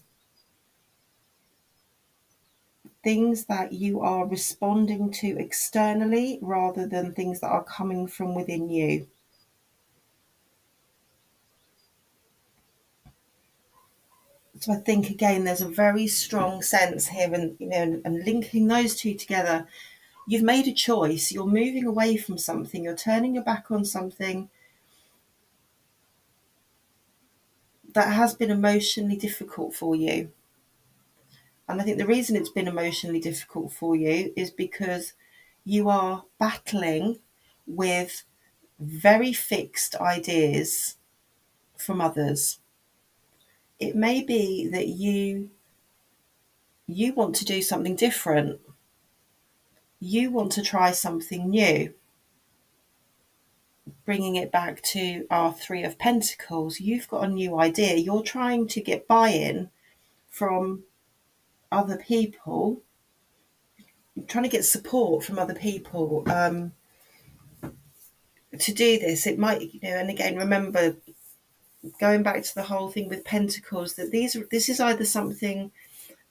things 3.02 3.46
that 3.46 3.72
you 3.72 4.00
are 4.00 4.26
responding 4.26 5.10
to 5.10 5.36
externally 5.38 6.38
rather 6.40 6.86
than 6.86 7.12
things 7.12 7.40
that 7.40 7.50
are 7.50 7.64
coming 7.64 8.06
from 8.06 8.34
within 8.34 8.68
you. 8.68 9.08
So 14.62 14.72
I 14.72 14.76
think 14.76 15.10
again, 15.10 15.42
there's 15.42 15.60
a 15.60 15.68
very 15.68 16.06
strong 16.06 16.62
sense 16.62 17.08
here, 17.08 17.34
and 17.34 17.56
you 17.58 17.66
know, 17.68 17.76
and, 17.82 18.00
and 18.06 18.24
linking 18.24 18.68
those 18.68 18.94
two 18.94 19.14
together, 19.14 19.66
you've 20.28 20.44
made 20.44 20.68
a 20.68 20.72
choice. 20.72 21.32
You're 21.32 21.46
moving 21.46 21.84
away 21.84 22.16
from 22.16 22.38
something. 22.38 22.84
You're 22.84 22.94
turning 22.96 23.34
your 23.34 23.44
back 23.44 23.72
on 23.72 23.84
something 23.84 24.50
that 27.94 28.12
has 28.12 28.34
been 28.34 28.50
emotionally 28.50 29.14
difficult 29.16 29.72
for 29.74 29.94
you. 29.94 30.32
And 31.68 31.80
I 31.80 31.84
think 31.84 31.98
the 31.98 32.06
reason 32.06 32.36
it's 32.36 32.48
been 32.50 32.68
emotionally 32.68 33.20
difficult 33.20 33.72
for 33.72 33.96
you 33.96 34.32
is 34.36 34.50
because 34.50 35.14
you 35.64 35.88
are 35.88 36.24
battling 36.38 37.20
with 37.66 38.24
very 38.80 39.32
fixed 39.32 39.96
ideas 39.96 40.96
from 41.76 42.00
others. 42.00 42.60
It 43.82 43.96
may 43.96 44.22
be 44.22 44.68
that 44.68 44.86
you 44.86 45.50
you 46.86 47.12
want 47.14 47.34
to 47.36 47.44
do 47.44 47.60
something 47.62 47.96
different. 47.96 48.60
You 49.98 50.30
want 50.30 50.52
to 50.52 50.62
try 50.62 50.92
something 50.92 51.50
new. 51.50 51.92
Bringing 54.04 54.36
it 54.36 54.52
back 54.52 54.82
to 54.82 55.26
our 55.30 55.52
3 55.52 55.82
of 55.82 55.98
pentacles, 55.98 56.80
you've 56.80 57.08
got 57.08 57.24
a 57.24 57.28
new 57.28 57.58
idea. 57.58 57.96
You're 57.96 58.22
trying 58.22 58.68
to 58.68 58.80
get 58.80 59.08
buy-in 59.08 59.70
from 60.28 60.84
other 61.72 61.96
people, 61.96 62.82
trying 64.28 64.44
to 64.44 64.50
get 64.50 64.64
support 64.64 65.24
from 65.24 65.38
other 65.38 65.54
people 65.54 66.24
um, 66.26 66.72
to 68.58 68.72
do 68.72 68.98
this. 68.98 69.26
It 69.26 69.38
might, 69.38 69.72
you 69.72 69.80
know, 69.82 69.96
and 69.96 70.10
again, 70.10 70.36
remember 70.36 70.96
going 71.98 72.22
back 72.22 72.42
to 72.42 72.54
the 72.54 72.62
whole 72.62 72.90
thing 72.90 73.08
with 73.08 73.24
pentacles 73.24 73.94
that 73.94 74.10
these 74.10 74.36
this 74.50 74.68
is 74.68 74.80
either 74.80 75.04
something 75.04 75.72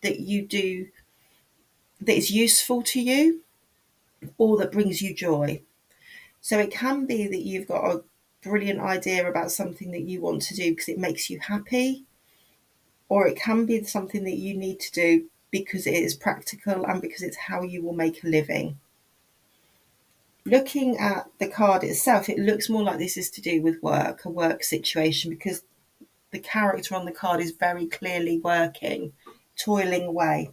that 0.02 0.20
you 0.20 0.46
do 0.46 0.88
that 2.00 2.16
is 2.16 2.32
useful 2.32 2.82
to 2.82 3.02
you 3.02 3.42
or 4.38 4.58
that 4.58 4.72
brings 4.72 5.02
you 5.02 5.14
joy. 5.14 5.62
So 6.42 6.58
it 6.58 6.72
can 6.72 7.06
be 7.06 7.28
that 7.28 7.42
you've 7.42 7.68
got 7.68 7.96
a 7.96 8.04
brilliant 8.42 8.80
idea 8.80 9.30
about 9.30 9.52
something 9.52 9.92
that 9.92 10.02
you 10.02 10.22
want 10.22 10.42
to 10.44 10.56
do 10.56 10.72
because 10.72 10.90
it 10.90 10.98
makes 10.98 11.30
you 11.30 11.40
happy, 11.40 12.06
or 13.10 13.28
it 13.28 13.38
can 13.38 13.66
be 13.66 13.84
something 13.84 14.24
that 14.24 14.38
you 14.38 14.58
need 14.58 14.80
to 14.80 14.92
do 14.92 15.26
because 15.52 15.86
it 15.86 15.94
is 15.94 16.16
practical 16.16 16.86
and 16.86 17.02
because 17.02 17.22
it's 17.22 17.38
how 17.38 17.62
you 17.62 17.84
will 17.84 17.94
make 17.94 18.24
a 18.24 18.28
living. 18.28 18.80
Looking 20.46 20.98
at 20.98 21.28
the 21.38 21.48
card 21.48 21.84
itself, 21.84 22.28
it 22.28 22.40
looks 22.40 22.70
more 22.70 22.84
like 22.84 22.98
this 22.98 23.16
is 23.16 23.30
to 23.32 23.42
do 23.42 23.62
with 23.62 23.82
work, 23.84 24.26
a 24.26 24.30
work 24.30 24.64
situation, 24.64 25.30
because 25.30 25.64
the 26.32 26.40
character 26.40 26.96
on 26.96 27.06
the 27.06 27.12
card 27.12 27.42
is 27.42 27.52
very 27.52 27.86
clearly 27.86 28.40
working, 28.40 29.14
toiling 29.56 30.06
away. 30.06 30.52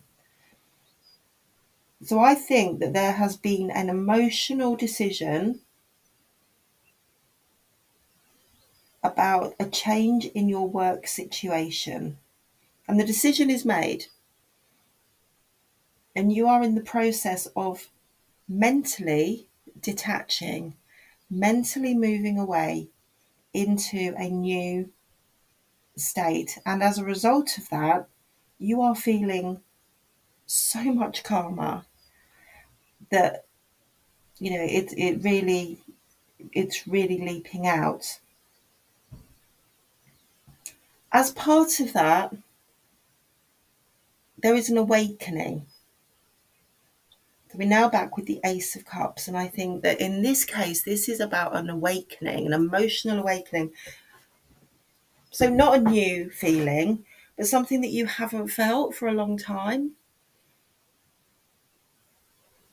So 2.02 2.20
I 2.20 2.34
think 2.34 2.80
that 2.80 2.92
there 2.92 3.12
has 3.12 3.36
been 3.36 3.70
an 3.70 3.88
emotional 3.88 4.76
decision 4.76 5.60
about 9.02 9.54
a 9.58 9.64
change 9.64 10.26
in 10.26 10.48
your 10.48 10.68
work 10.68 11.06
situation. 11.06 12.18
And 12.86 13.00
the 13.00 13.04
decision 13.04 13.50
is 13.50 13.64
made. 13.64 14.06
And 16.14 16.32
you 16.32 16.46
are 16.46 16.62
in 16.62 16.74
the 16.74 16.80
process 16.80 17.48
of 17.56 17.88
mentally 18.48 19.47
detaching, 19.80 20.74
mentally 21.30 21.94
moving 21.94 22.38
away 22.38 22.88
into 23.52 24.14
a 24.16 24.28
new 24.28 24.90
state. 25.96 26.58
And 26.64 26.82
as 26.82 26.98
a 26.98 27.04
result 27.04 27.58
of 27.58 27.68
that, 27.70 28.08
you 28.58 28.80
are 28.82 28.94
feeling 28.94 29.60
so 30.46 30.82
much 30.82 31.22
calmer 31.22 31.84
that 33.10 33.44
you 34.38 34.50
know 34.50 34.62
it 34.62 34.92
it 34.96 35.22
really 35.22 35.78
it's 36.52 36.86
really 36.86 37.18
leaping 37.18 37.66
out 37.66 38.18
as 41.12 41.30
part 41.32 41.80
of 41.80 41.92
that 41.92 42.34
there 44.38 44.54
is 44.54 44.70
an 44.70 44.78
awakening 44.78 45.66
we're 47.58 47.68
now 47.68 47.88
back 47.88 48.16
with 48.16 48.24
the 48.26 48.40
ace 48.44 48.74
of 48.76 48.84
cups 48.86 49.28
and 49.28 49.36
i 49.36 49.46
think 49.46 49.82
that 49.82 50.00
in 50.00 50.22
this 50.22 50.44
case 50.44 50.82
this 50.82 51.08
is 51.08 51.20
about 51.20 51.54
an 51.54 51.68
awakening 51.68 52.46
an 52.46 52.52
emotional 52.52 53.18
awakening 53.18 53.70
so 55.30 55.50
not 55.50 55.76
a 55.76 55.90
new 55.90 56.30
feeling 56.30 57.04
but 57.36 57.46
something 57.46 57.82
that 57.82 57.90
you 57.90 58.06
haven't 58.06 58.48
felt 58.48 58.94
for 58.94 59.08
a 59.08 59.12
long 59.12 59.36
time 59.36 59.92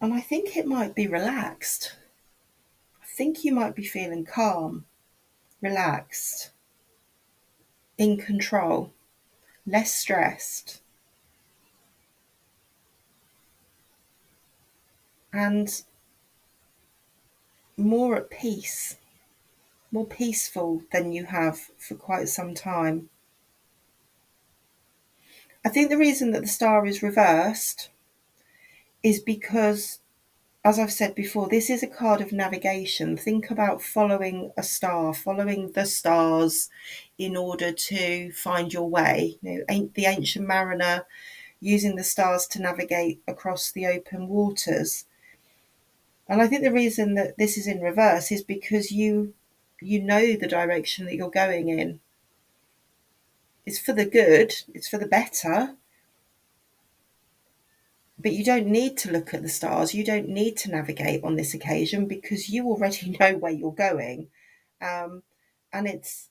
and 0.06 0.13
I 0.13 0.22
think 0.22 0.56
it 0.56 0.68
might 0.68 0.94
be 0.94 1.08
relaxed. 1.08 1.96
I 3.01 3.06
think 3.08 3.44
you 3.44 3.54
might 3.54 3.75
be 3.75 3.84
feeling 3.84 4.24
calm, 4.24 4.86
relaxed, 5.62 6.51
in 7.98 8.18
control, 8.18 8.94
less 9.65 9.96
stressed. 9.96 10.82
And 15.36 15.84
more 17.75 18.15
at 18.15 18.30
peace, 18.30 18.96
more 19.92 20.06
peaceful 20.06 20.84
than 20.94 21.12
you 21.12 21.25
have 21.25 21.60
for 21.77 21.96
quite 21.96 22.30
some 22.30 22.54
time. 22.54 23.10
I 25.65 25.68
think 25.70 25.89
the 25.89 25.98
reason 25.98 26.32
that 26.32 26.44
the 26.44 26.48
star 26.48 26.86
is 26.86 27.04
reversed 27.04 27.89
is 29.04 29.20
because, 29.20 30.00
as 30.63 30.80
I've 30.80 30.94
said 30.94 31.15
before, 31.15 31.50
this 31.50 31.70
is 31.70 31.84
a 31.84 31.88
card 31.88 32.22
of 32.22 32.32
navigation. 32.32 33.17
Think 33.17 33.52
about 33.52 33.82
following 33.82 34.54
a 34.56 34.63
star, 34.63 35.13
following 35.13 35.74
the 35.74 35.86
stars 35.86 36.69
in 37.17 37.36
order 37.36 37.74
to 37.74 38.32
find 38.32 38.71
your 38.71 38.89
way. 38.89 39.38
You 39.41 39.65
know, 39.67 39.89
the 39.95 40.06
ancient 40.06 40.48
mariner 40.48 41.06
using 41.60 41.98
the 41.98 42.06
stars 42.06 42.48
to 42.48 42.62
navigate 42.62 43.21
across 43.28 43.69
the 43.69 43.86
open 43.86 44.30
waters. 44.30 45.06
And 46.27 46.41
I 46.41 46.47
think 46.47 46.63
the 46.63 46.71
reason 46.71 47.13
that 47.15 47.38
this 47.38 47.57
is 47.57 47.67
in 47.67 47.81
reverse 47.81 48.31
is 48.31 48.43
because 48.43 48.91
you 48.91 49.33
you 49.81 50.01
know 50.01 50.35
the 50.35 50.47
direction 50.47 51.05
that 51.05 51.15
you're 51.15 51.29
going 51.29 51.69
in. 51.69 51.99
It's 53.65 53.79
for 53.79 53.93
the 53.93 54.05
good, 54.05 54.53
it's 54.73 54.88
for 54.88 54.97
the 54.97 55.07
better, 55.07 55.75
but 58.17 58.33
you 58.33 58.43
don't 58.43 58.67
need 58.67 58.97
to 58.99 59.11
look 59.11 59.33
at 59.33 59.41
the 59.41 59.49
stars. 59.49 59.93
You 59.93 60.03
don't 60.03 60.29
need 60.29 60.55
to 60.57 60.71
navigate 60.71 61.23
on 61.23 61.35
this 61.35 61.53
occasion 61.53 62.05
because 62.07 62.49
you 62.49 62.65
already 62.65 63.17
know 63.19 63.38
where 63.38 63.51
you're 63.51 63.71
going. 63.71 64.27
Um, 64.81 65.23
and 65.73 65.88
it's 65.88 66.29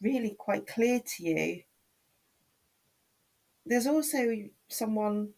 really 0.00 0.36
quite 0.38 0.66
clear 0.66 1.00
to 1.00 1.22
you. 1.24 1.62
There's 3.64 3.86
also 3.86 4.48
someone 4.68 5.30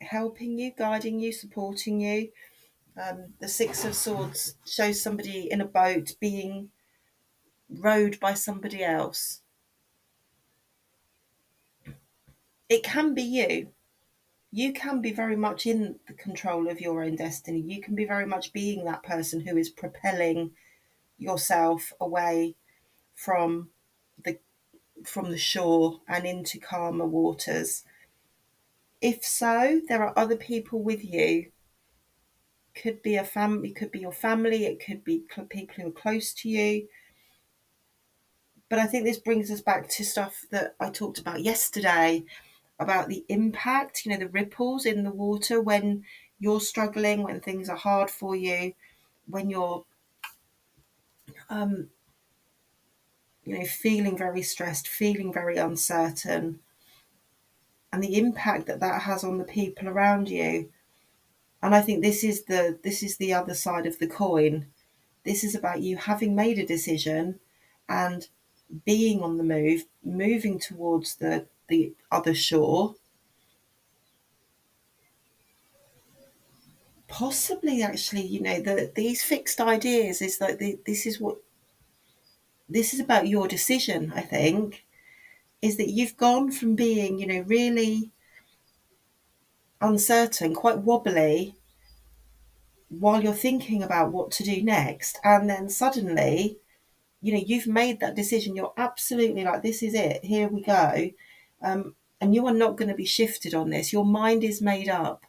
helping 0.00 0.58
you, 0.58 0.72
guiding 0.76 1.20
you, 1.20 1.32
supporting 1.32 2.00
you. 2.00 2.30
Um, 3.00 3.34
the 3.40 3.48
Six 3.48 3.84
of 3.84 3.94
Swords 3.94 4.56
shows 4.66 5.00
somebody 5.00 5.50
in 5.50 5.60
a 5.60 5.66
boat 5.66 6.14
being 6.20 6.70
rowed 7.68 8.18
by 8.20 8.34
somebody 8.34 8.84
else. 8.84 9.42
it 12.70 12.84
can 12.84 13.12
be 13.12 13.22
you. 13.22 13.72
You 14.52 14.72
can 14.72 15.02
be 15.02 15.12
very 15.12 15.36
much 15.36 15.66
in 15.66 15.96
the 16.06 16.14
control 16.14 16.68
of 16.70 16.80
your 16.80 17.02
own 17.02 17.16
destiny. 17.16 17.60
You 17.60 17.82
can 17.82 17.94
be 17.94 18.04
very 18.04 18.26
much 18.26 18.52
being 18.52 18.84
that 18.84 19.02
person 19.02 19.40
who 19.40 19.56
is 19.56 19.68
propelling 19.68 20.52
yourself 21.18 21.92
away 22.00 22.54
from 23.14 23.70
the 24.24 24.38
from 25.04 25.30
the 25.30 25.38
shore 25.38 26.00
and 26.08 26.24
into 26.24 26.58
calmer 26.58 27.06
waters. 27.06 27.84
If 29.00 29.24
so, 29.24 29.80
there 29.88 30.02
are 30.02 30.12
other 30.16 30.36
people 30.36 30.82
with 30.82 31.04
you. 31.04 31.50
Could 32.74 33.02
be 33.02 33.16
a 33.16 33.24
family, 33.24 33.72
could 33.72 33.90
be 33.90 34.00
your 34.00 34.12
family, 34.12 34.64
it 34.64 34.84
could 34.84 35.04
be 35.04 35.24
people 35.48 35.74
who 35.76 35.88
are 35.88 35.92
close 35.92 36.32
to 36.34 36.48
you. 36.48 36.88
But 38.68 38.78
I 38.78 38.86
think 38.86 39.04
this 39.04 39.18
brings 39.18 39.50
us 39.50 39.60
back 39.60 39.88
to 39.88 40.04
stuff 40.04 40.46
that 40.50 40.76
I 40.78 40.90
talked 40.90 41.18
about 41.18 41.42
yesterday 41.42 42.24
about 42.80 43.08
the 43.08 43.24
impact, 43.28 44.04
you 44.04 44.10
know, 44.10 44.18
the 44.18 44.28
ripples 44.28 44.86
in 44.86 45.04
the 45.04 45.10
water 45.10 45.60
when 45.60 46.02
you're 46.38 46.60
struggling, 46.60 47.22
when 47.22 47.40
things 47.40 47.68
are 47.68 47.76
hard 47.76 48.10
for 48.10 48.34
you, 48.34 48.72
when 49.26 49.50
you're, 49.50 49.84
um, 51.50 51.90
you 53.44 53.58
know, 53.58 53.64
feeling 53.66 54.16
very 54.16 54.42
stressed, 54.42 54.88
feeling 54.88 55.32
very 55.32 55.58
uncertain, 55.58 56.60
and 57.92 58.02
the 58.02 58.16
impact 58.16 58.66
that 58.66 58.80
that 58.80 59.02
has 59.02 59.24
on 59.24 59.38
the 59.38 59.44
people 59.44 59.88
around 59.88 60.28
you. 60.28 60.70
And 61.62 61.74
I 61.74 61.80
think 61.80 62.02
this 62.02 62.24
is 62.24 62.44
the 62.44 62.78
this 62.82 63.02
is 63.02 63.16
the 63.16 63.34
other 63.34 63.54
side 63.54 63.86
of 63.86 63.98
the 63.98 64.06
coin. 64.06 64.66
This 65.24 65.44
is 65.44 65.54
about 65.54 65.82
you 65.82 65.96
having 65.96 66.34
made 66.34 66.58
a 66.58 66.66
decision 66.66 67.40
and 67.88 68.28
being 68.84 69.20
on 69.20 69.36
the 69.36 69.44
move, 69.44 69.84
moving 70.02 70.58
towards 70.58 71.16
the 71.16 71.46
the 71.68 71.92
other 72.10 72.34
shore. 72.34 72.94
Possibly, 77.08 77.82
actually, 77.82 78.22
you 78.22 78.40
know, 78.40 78.60
that 78.60 78.94
these 78.94 79.22
fixed 79.22 79.60
ideas 79.60 80.22
is 80.22 80.38
that 80.38 80.60
the, 80.60 80.78
this 80.86 81.06
is 81.06 81.20
what 81.20 81.38
this 82.68 82.94
is 82.94 83.00
about 83.00 83.26
your 83.26 83.48
decision. 83.48 84.12
I 84.14 84.20
think 84.20 84.84
is 85.62 85.76
that 85.76 85.90
you've 85.90 86.16
gone 86.16 86.50
from 86.50 86.74
being, 86.74 87.18
you 87.18 87.26
know, 87.26 87.42
really 87.46 88.10
uncertain, 89.80 90.54
quite 90.54 90.78
wobbly, 90.78 91.54
while 92.88 93.22
you're 93.22 93.32
thinking 93.32 93.82
about 93.82 94.12
what 94.12 94.30
to 94.32 94.42
do 94.42 94.62
next, 94.62 95.18
and 95.22 95.48
then 95.48 95.68
suddenly, 95.68 96.58
you 97.22 97.32
know, 97.32 97.42
you've 97.44 97.66
made 97.66 98.00
that 98.00 98.16
decision. 98.16 98.56
You're 98.56 98.72
absolutely 98.76 99.44
like, 99.44 99.62
this 99.62 99.82
is 99.82 99.94
it. 99.94 100.24
Here 100.24 100.48
we 100.48 100.62
go. 100.62 101.10
Um, 101.62 101.94
and 102.20 102.34
you 102.34 102.46
are 102.46 102.54
not 102.54 102.76
going 102.76 102.88
to 102.88 102.94
be 102.94 103.04
shifted 103.04 103.54
on 103.54 103.70
this. 103.70 103.92
Your 103.92 104.04
mind 104.04 104.42
is 104.42 104.60
made 104.60 104.88
up. 104.88 105.24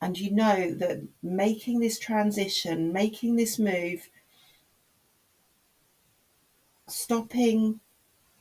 And 0.00 0.18
you 0.18 0.32
know 0.32 0.74
that 0.74 1.06
making 1.22 1.78
this 1.78 1.98
transition, 1.98 2.92
making 2.92 3.36
this 3.36 3.58
move, 3.58 4.08
stopping 6.88 7.78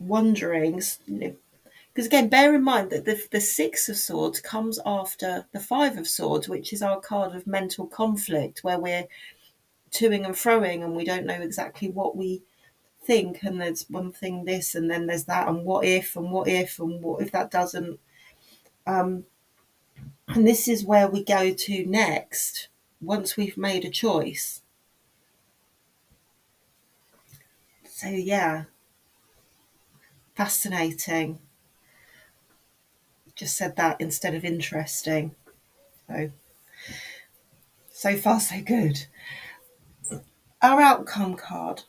wondering, 0.08 0.76
because 0.78 2.08
again, 2.08 2.30
bear 2.30 2.56
in 2.56 2.64
mind 2.64 2.92
that 2.92 3.06
the, 3.06 3.22
the 3.32 3.42
Six 3.42 3.90
of 3.90 3.98
Swords 3.98 4.40
comes 4.42 4.80
after 4.86 5.48
the 5.52 5.60
Five 5.60 5.98
of 5.98 6.08
Swords, 6.08 6.48
which 6.50 6.74
is 6.74 6.82
our 6.82 7.00
card 7.00 7.36
of 7.36 7.48
mental 7.48 7.88
conflict, 7.88 8.64
where 8.64 8.80
we're 8.80 9.08
toing 9.92 10.26
and 10.26 10.36
froing 10.36 10.84
and 10.84 10.96
we 10.96 11.06
don't 11.06 11.26
know 11.26 11.42
exactly 11.42 11.90
what 11.90 12.16
we 12.18 12.44
think 13.04 13.44
and 13.44 13.62
there's 13.62 13.90
one 13.90 14.12
thing 14.12 14.46
this 14.46 14.76
and 14.76 14.92
then 14.92 15.08
there's 15.08 15.26
that 15.26 15.48
and 15.48 15.66
what 15.66 15.86
if 15.86 16.16
and 16.16 16.32
what 16.32 16.48
if 16.48 16.80
and 16.80 17.02
what 17.04 17.22
if 17.22 17.32
that 17.32 17.52
doesn't 17.52 18.00
um 18.88 19.26
And 20.30 20.48
this 20.48 20.68
is 20.68 20.84
where 20.84 21.08
we 21.08 21.24
go 21.24 21.54
to 21.54 21.86
next 21.86 22.70
once 23.00 23.38
we've 23.38 23.56
made 23.56 23.86
a 23.86 23.90
choice. 23.92 24.64
So, 27.86 28.08
yeah, 28.10 28.66
fascinating. 30.42 31.38
Just 33.36 33.56
said 33.56 33.76
that 33.76 34.02
instead 34.02 34.34
of 34.34 34.44
interesting. 34.44 35.36
So, 36.08 36.32
so 37.92 38.18
far, 38.18 38.40
so 38.40 38.60
good. 38.60 39.06
Our 40.60 40.82
outcome 40.82 41.36
card. 41.36 41.84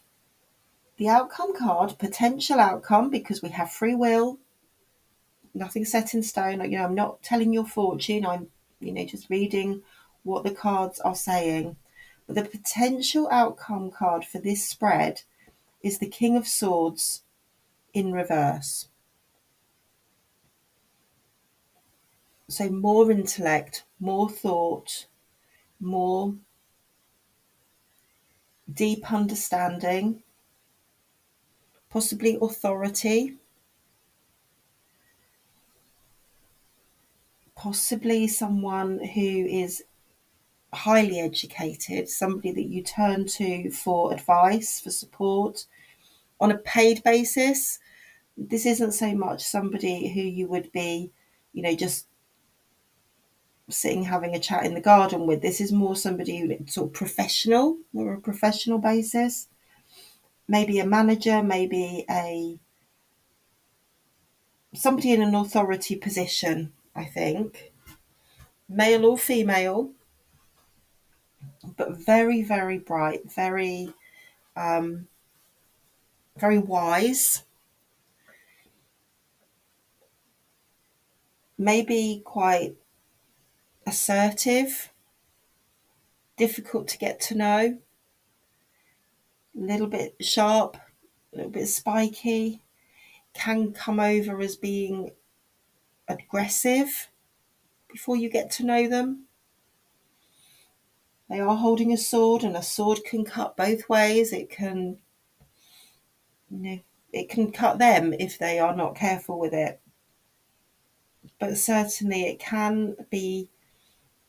The 0.98 1.08
outcome 1.08 1.56
card, 1.56 1.98
potential 1.98 2.60
outcome, 2.60 3.08
because 3.08 3.40
we 3.40 3.48
have 3.48 3.72
free 3.72 3.94
will, 3.94 4.38
nothing 5.54 5.86
set 5.86 6.12
in 6.12 6.22
stone. 6.22 6.60
You 6.70 6.76
know, 6.76 6.84
I'm 6.84 6.94
not 6.94 7.22
telling 7.22 7.54
your 7.54 7.64
fortune. 7.64 8.26
I'm, 8.26 8.48
you 8.80 8.92
know, 8.92 9.06
just 9.06 9.30
reading 9.30 9.80
what 10.24 10.44
the 10.44 10.54
cards 10.54 11.00
are 11.00 11.14
saying. 11.14 11.76
But 12.26 12.36
the 12.36 12.44
potential 12.44 13.28
outcome 13.30 13.90
card 13.90 14.26
for 14.26 14.40
this 14.40 14.68
spread 14.68 15.22
is 15.82 15.98
the 15.98 16.06
King 16.06 16.36
of 16.36 16.46
Swords 16.46 17.22
in 17.92 18.12
reverse. 18.12 18.88
So 22.48 22.68
more 22.68 23.10
intellect, 23.10 23.84
more 23.98 24.28
thought, 24.28 25.06
more 25.80 26.34
deep 28.72 29.12
understanding, 29.12 30.22
possibly 31.90 32.38
authority, 32.40 33.38
possibly 37.54 38.26
someone 38.26 38.98
who 38.98 39.46
is 39.46 39.84
highly 40.72 41.20
educated, 41.20 42.08
somebody 42.08 42.50
that 42.52 42.66
you 42.66 42.82
turn 42.82 43.26
to 43.26 43.70
for 43.70 44.12
advice, 44.12 44.80
for 44.80 44.90
support 44.90 45.66
on 46.40 46.50
a 46.50 46.58
paid 46.58 47.02
basis. 47.02 47.78
This 48.36 48.66
isn't 48.66 48.92
so 48.92 49.14
much 49.14 49.42
somebody 49.42 50.08
who 50.08 50.20
you 50.20 50.46
would 50.48 50.72
be, 50.72 51.12
you 51.52 51.62
know, 51.62 51.74
just 51.74 52.06
sitting 53.68 54.04
having 54.04 54.34
a 54.34 54.40
chat 54.40 54.64
in 54.64 54.74
the 54.74 54.80
garden 54.80 55.26
with. 55.26 55.42
This 55.42 55.60
is 55.60 55.72
more 55.72 55.96
somebody 55.96 56.38
who 56.38 56.66
sort 56.66 56.88
of 56.88 56.92
professional, 56.94 57.78
or 57.94 58.14
a 58.14 58.20
professional 58.20 58.78
basis. 58.78 59.48
Maybe 60.48 60.78
a 60.78 60.86
manager, 60.86 61.42
maybe 61.42 62.04
a 62.10 62.58
somebody 64.74 65.12
in 65.12 65.22
an 65.22 65.34
authority 65.34 65.96
position 65.96 66.72
I 66.94 67.04
think, 67.04 67.72
male 68.68 69.06
or 69.06 69.16
female, 69.16 69.92
but 71.76 71.96
very, 71.96 72.42
very 72.42 72.78
bright, 72.78 73.32
very, 73.32 73.94
um, 74.56 75.08
very 76.36 76.58
wise. 76.58 77.44
Maybe 81.58 82.22
quite 82.24 82.76
assertive, 83.86 84.90
difficult 86.36 86.88
to 86.88 86.98
get 86.98 87.20
to 87.20 87.34
know, 87.34 87.78
a 89.56 89.60
little 89.60 89.86
bit 89.86 90.16
sharp, 90.20 90.76
a 91.32 91.36
little 91.36 91.50
bit 91.50 91.68
spiky, 91.68 92.62
can 93.34 93.72
come 93.72 94.00
over 94.00 94.40
as 94.40 94.56
being 94.56 95.10
aggressive 96.08 97.08
before 97.90 98.16
you 98.16 98.28
get 98.30 98.50
to 98.52 98.64
know 98.64 98.88
them. 98.88 99.24
They 101.28 101.38
are 101.40 101.56
holding 101.56 101.92
a 101.92 101.98
sword, 101.98 102.44
and 102.44 102.56
a 102.56 102.62
sword 102.62 103.00
can 103.04 103.24
cut 103.24 103.56
both 103.56 103.88
ways. 103.88 104.32
It 104.32 104.50
can, 104.50 104.98
you 106.50 106.58
know, 106.58 106.78
it 107.12 107.28
can 107.28 107.52
cut 107.52 107.78
them 107.78 108.14
if 108.14 108.38
they 108.38 108.58
are 108.58 108.74
not 108.74 108.96
careful 108.96 109.38
with 109.38 109.52
it. 109.52 109.80
But 111.42 111.58
certainly, 111.58 112.22
it 112.22 112.38
can 112.38 112.94
be, 113.10 113.48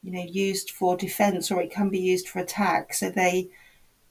you 0.02 0.12
know, 0.12 0.24
used 0.24 0.72
for 0.72 0.98
defense 0.98 1.52
or 1.52 1.62
it 1.62 1.70
can 1.70 1.90
be 1.90 2.00
used 2.00 2.28
for 2.28 2.40
attack. 2.40 2.96
So 2.96 3.12
they, 3.12 3.52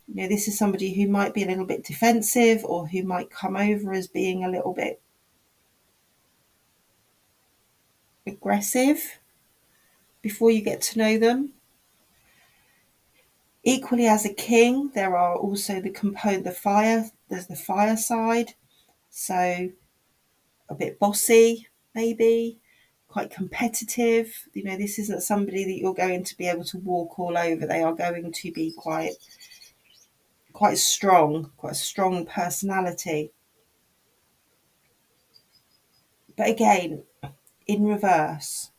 you 0.07 0.15
know, 0.15 0.29
this 0.29 0.47
is 0.47 0.57
somebody 0.57 0.95
who 0.95 1.09
might 1.09 1.35
be 1.35 1.43
a 1.43 1.49
little 1.49 1.65
bit 1.65 1.83
defensive 1.83 2.65
or 2.65 2.87
who 2.87 3.03
might 3.03 3.29
come 3.29 3.57
over 3.57 3.93
as 3.93 4.07
being 4.07 4.45
a 4.45 4.49
little 4.49 4.73
bit 4.73 5.03
aggressive 8.25 9.19
before 10.23 10.53
you 10.53 10.63
get 10.63 10.81
to 10.83 10.99
know 11.01 11.19
them. 11.19 11.55
Equally, 13.65 14.07
as 14.07 14.25
a 14.25 14.33
king, 14.33 14.93
there 14.95 15.17
are 15.17 15.35
also 15.35 15.81
the 15.81 15.91
component, 15.91 16.45
the 16.45 16.53
fire, 16.53 17.11
there's 17.29 17.49
the 17.49 17.57
fire 17.57 17.97
side. 17.97 18.55
So, 19.11 19.71
a 20.69 20.75
bit 20.77 21.01
bossy, 21.01 21.67
maybe, 21.97 22.61
quite 23.13 23.31
competitive. 23.31 24.49
You 24.55 24.65
know, 24.65 24.77
this 24.79 24.99
isn't 24.99 25.23
somebody 25.23 25.65
that 25.65 25.79
you're 25.79 25.93
going 25.93 26.25
to 26.25 26.37
be 26.39 26.49
able 26.49 26.65
to 26.65 26.79
walk 26.79 27.19
all 27.19 27.37
over. 27.37 27.67
They 27.67 27.83
are 27.83 27.93
going 27.93 28.33
to 28.33 28.53
be 28.53 28.73
quite, 28.75 29.13
quite 30.55 30.79
strong, 30.79 31.51
quite 31.59 31.73
a 31.73 31.75
strong 31.75 32.25
personality. 32.25 33.31
But 36.39 36.49
again, 36.49 37.03
in 37.67 37.85
reverse. 37.87 38.71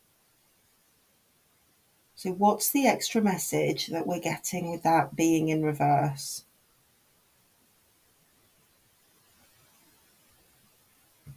So, 2.16 2.30
what's 2.30 2.72
the 2.72 2.88
extra 2.88 3.22
message 3.22 3.86
that 3.88 4.04
we're 4.04 4.18
getting 4.18 4.68
with 4.68 4.82
that 4.82 5.14
being 5.14 5.48
in 5.48 5.62
reverse? 5.62 6.44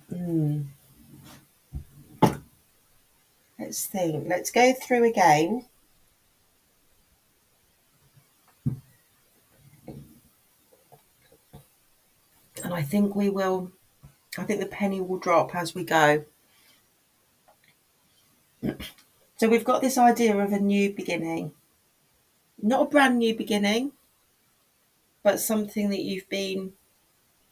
Hmm. 0.09 0.61
Let's 3.59 3.85
think. 3.85 4.27
Let's 4.27 4.51
go 4.51 4.73
through 4.73 5.05
again. 5.05 5.65
And 12.63 12.73
I 12.73 12.81
think 12.81 13.15
we 13.15 13.29
will, 13.29 13.71
I 14.37 14.43
think 14.43 14.59
the 14.59 14.65
penny 14.65 15.01
will 15.01 15.19
drop 15.19 15.55
as 15.55 15.73
we 15.73 15.83
go. 15.83 16.25
So 19.37 19.47
we've 19.47 19.63
got 19.63 19.81
this 19.81 19.97
idea 19.97 20.35
of 20.37 20.51
a 20.51 20.59
new 20.59 20.91
beginning. 20.93 21.51
Not 22.61 22.87
a 22.87 22.89
brand 22.89 23.19
new 23.19 23.35
beginning, 23.35 23.91
but 25.23 25.39
something 25.39 25.89
that 25.89 26.01
you've 26.01 26.27
been, 26.29 26.73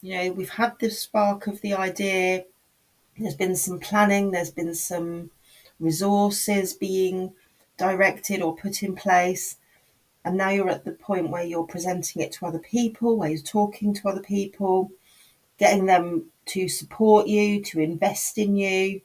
you 0.02 0.16
know, 0.16 0.32
we've 0.32 0.50
had 0.50 0.80
the 0.80 0.90
spark 0.90 1.48
of 1.48 1.62
the 1.62 1.74
idea. 1.76 2.46
There's 3.18 3.36
been 3.36 3.56
some 3.56 3.80
planning, 3.80 4.32
there's 4.32 4.52
been 4.52 4.74
some 4.74 5.30
resources 5.80 6.74
being 6.74 7.34
directed 7.78 8.42
or 8.42 8.56
put 8.56 8.84
in 8.84 8.96
place. 8.96 9.58
And 10.24 10.38
now 10.38 10.50
you're 10.50 10.70
at 10.70 10.86
the 10.86 10.92
point 10.92 11.30
where 11.30 11.44
you're 11.44 11.68
presenting 11.68 12.22
it 12.22 12.32
to 12.34 12.46
other 12.46 12.60
people, 12.60 13.18
where 13.18 13.30
you're 13.30 13.40
talking 13.40 13.94
to 13.94 14.08
other 14.08 14.22
people, 14.22 14.92
getting 15.58 15.86
them 15.86 16.26
to 16.48 16.68
support 16.68 17.28
you, 17.28 17.62
to 17.64 17.80
invest 17.80 18.38
in 18.38 18.56
you, 18.56 19.02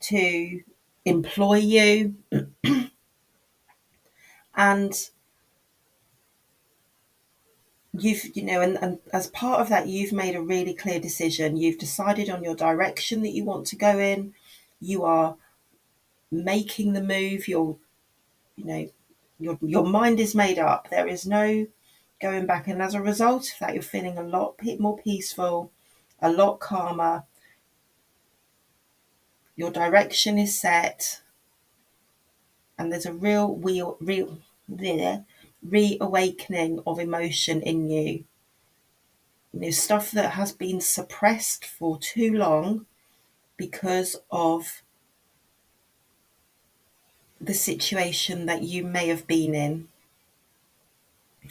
to 0.00 0.62
employ 1.04 1.56
you. 1.56 2.14
and 4.56 5.10
you've 7.92 8.36
you 8.36 8.42
know 8.42 8.60
and, 8.60 8.76
and 8.82 8.98
as 9.12 9.28
part 9.28 9.60
of 9.60 9.68
that 9.68 9.86
you've 9.86 10.12
made 10.12 10.34
a 10.34 10.42
really 10.42 10.74
clear 10.74 11.00
decision 11.00 11.56
you've 11.56 11.78
decided 11.78 12.28
on 12.28 12.44
your 12.44 12.54
direction 12.54 13.22
that 13.22 13.30
you 13.30 13.44
want 13.44 13.66
to 13.66 13.76
go 13.76 13.98
in 13.98 14.32
you 14.80 15.04
are 15.04 15.36
making 16.30 16.92
the 16.92 17.02
move 17.02 17.48
you're 17.48 17.76
you 18.56 18.64
know 18.64 18.88
your 19.38 19.58
your 19.62 19.86
mind 19.86 20.20
is 20.20 20.34
made 20.34 20.58
up. 20.58 20.88
There 20.90 21.06
is 21.06 21.26
no 21.26 21.66
going 22.20 22.46
back. 22.46 22.66
And 22.66 22.82
as 22.82 22.94
a 22.94 23.02
result 23.02 23.44
of 23.52 23.58
that 23.60 23.74
you're 23.74 23.82
feeling 23.82 24.18
a 24.18 24.22
lot 24.22 24.56
more 24.78 24.98
peaceful 24.98 25.70
a 26.20 26.30
lot 26.30 26.60
calmer. 26.60 27.24
Your 29.56 29.70
direction 29.70 30.38
is 30.38 30.58
set, 30.58 31.22
and 32.78 32.92
there's 32.92 33.06
a 33.06 33.12
real, 33.12 33.56
real, 33.56 33.96
real, 34.00 34.38
there 34.68 35.24
reawakening 35.62 36.80
of 36.86 37.00
emotion 37.00 37.60
in 37.62 37.90
you. 37.90 38.24
You 39.52 39.60
know, 39.60 39.70
stuff 39.70 40.12
that 40.12 40.32
has 40.32 40.52
been 40.52 40.80
suppressed 40.80 41.64
for 41.64 41.98
too 41.98 42.36
long 42.36 42.86
because 43.56 44.16
of 44.30 44.82
the 47.40 47.54
situation 47.54 48.46
that 48.46 48.62
you 48.62 48.84
may 48.84 49.08
have 49.08 49.26
been 49.26 49.54
in. 49.54 49.88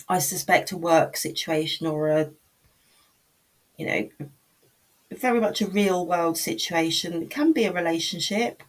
I 0.10 0.20
suspect 0.20 0.72
a 0.72 0.78
work 0.78 1.18
situation 1.18 1.88
or 1.88 2.10
a, 2.10 2.32
you 3.78 3.86
know, 3.86 4.10
very 5.12 5.40
much 5.40 5.62
a 5.62 5.68
real 5.68 6.06
world 6.06 6.38
situation. 6.38 7.24
It 7.24 7.30
can 7.30 7.54
be 7.54 7.66
a 7.66 7.74
relationship. 7.74 8.64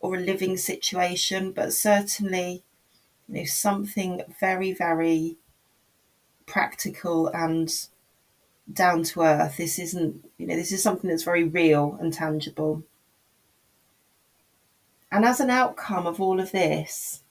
or 0.00 0.14
a 0.16 0.20
living 0.20 0.56
situation, 0.56 1.52
but 1.52 1.72
certainly, 1.72 2.62
you 3.28 3.34
know, 3.34 3.44
something 3.44 4.22
very, 4.40 4.72
very 4.72 5.36
practical 6.46 7.28
and 7.28 7.88
down 8.72 9.02
to 9.04 9.22
earth. 9.22 9.56
This 9.56 9.78
isn't, 9.78 10.24
you 10.38 10.46
know, 10.46 10.56
this 10.56 10.72
is 10.72 10.82
something 10.82 11.10
that's 11.10 11.24
very 11.24 11.44
real 11.44 11.96
and 12.00 12.12
tangible. 12.12 12.82
And 15.10 15.24
as 15.24 15.40
an 15.40 15.50
outcome 15.50 16.06
of 16.06 16.20
all 16.20 16.38
of 16.38 16.52
this, 16.52 17.22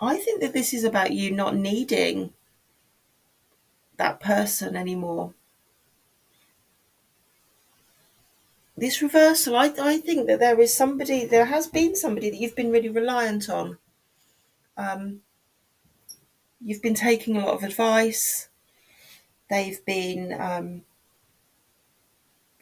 I 0.00 0.16
think 0.16 0.40
that 0.40 0.52
this 0.52 0.72
is 0.72 0.84
about 0.84 1.12
you 1.12 1.30
not 1.30 1.56
needing 1.56 2.32
that 3.96 4.20
person 4.20 4.76
anymore. 4.76 5.34
This 8.76 9.02
reversal, 9.02 9.56
I, 9.56 9.72
I 9.80 9.98
think 9.98 10.28
that 10.28 10.38
there 10.38 10.60
is 10.60 10.72
somebody, 10.72 11.24
there 11.24 11.46
has 11.46 11.66
been 11.66 11.96
somebody 11.96 12.30
that 12.30 12.36
you've 12.36 12.54
been 12.54 12.70
really 12.70 12.88
reliant 12.88 13.50
on. 13.50 13.78
Um, 14.76 15.22
you've 16.60 16.82
been 16.82 16.94
taking 16.94 17.36
a 17.36 17.44
lot 17.44 17.54
of 17.54 17.64
advice. 17.64 18.48
They've 19.50 19.84
been, 19.84 20.32
um, 20.38 20.82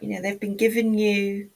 you 0.00 0.08
know, 0.10 0.22
they've 0.22 0.40
been 0.40 0.56
giving 0.56 0.94
you 0.94 1.50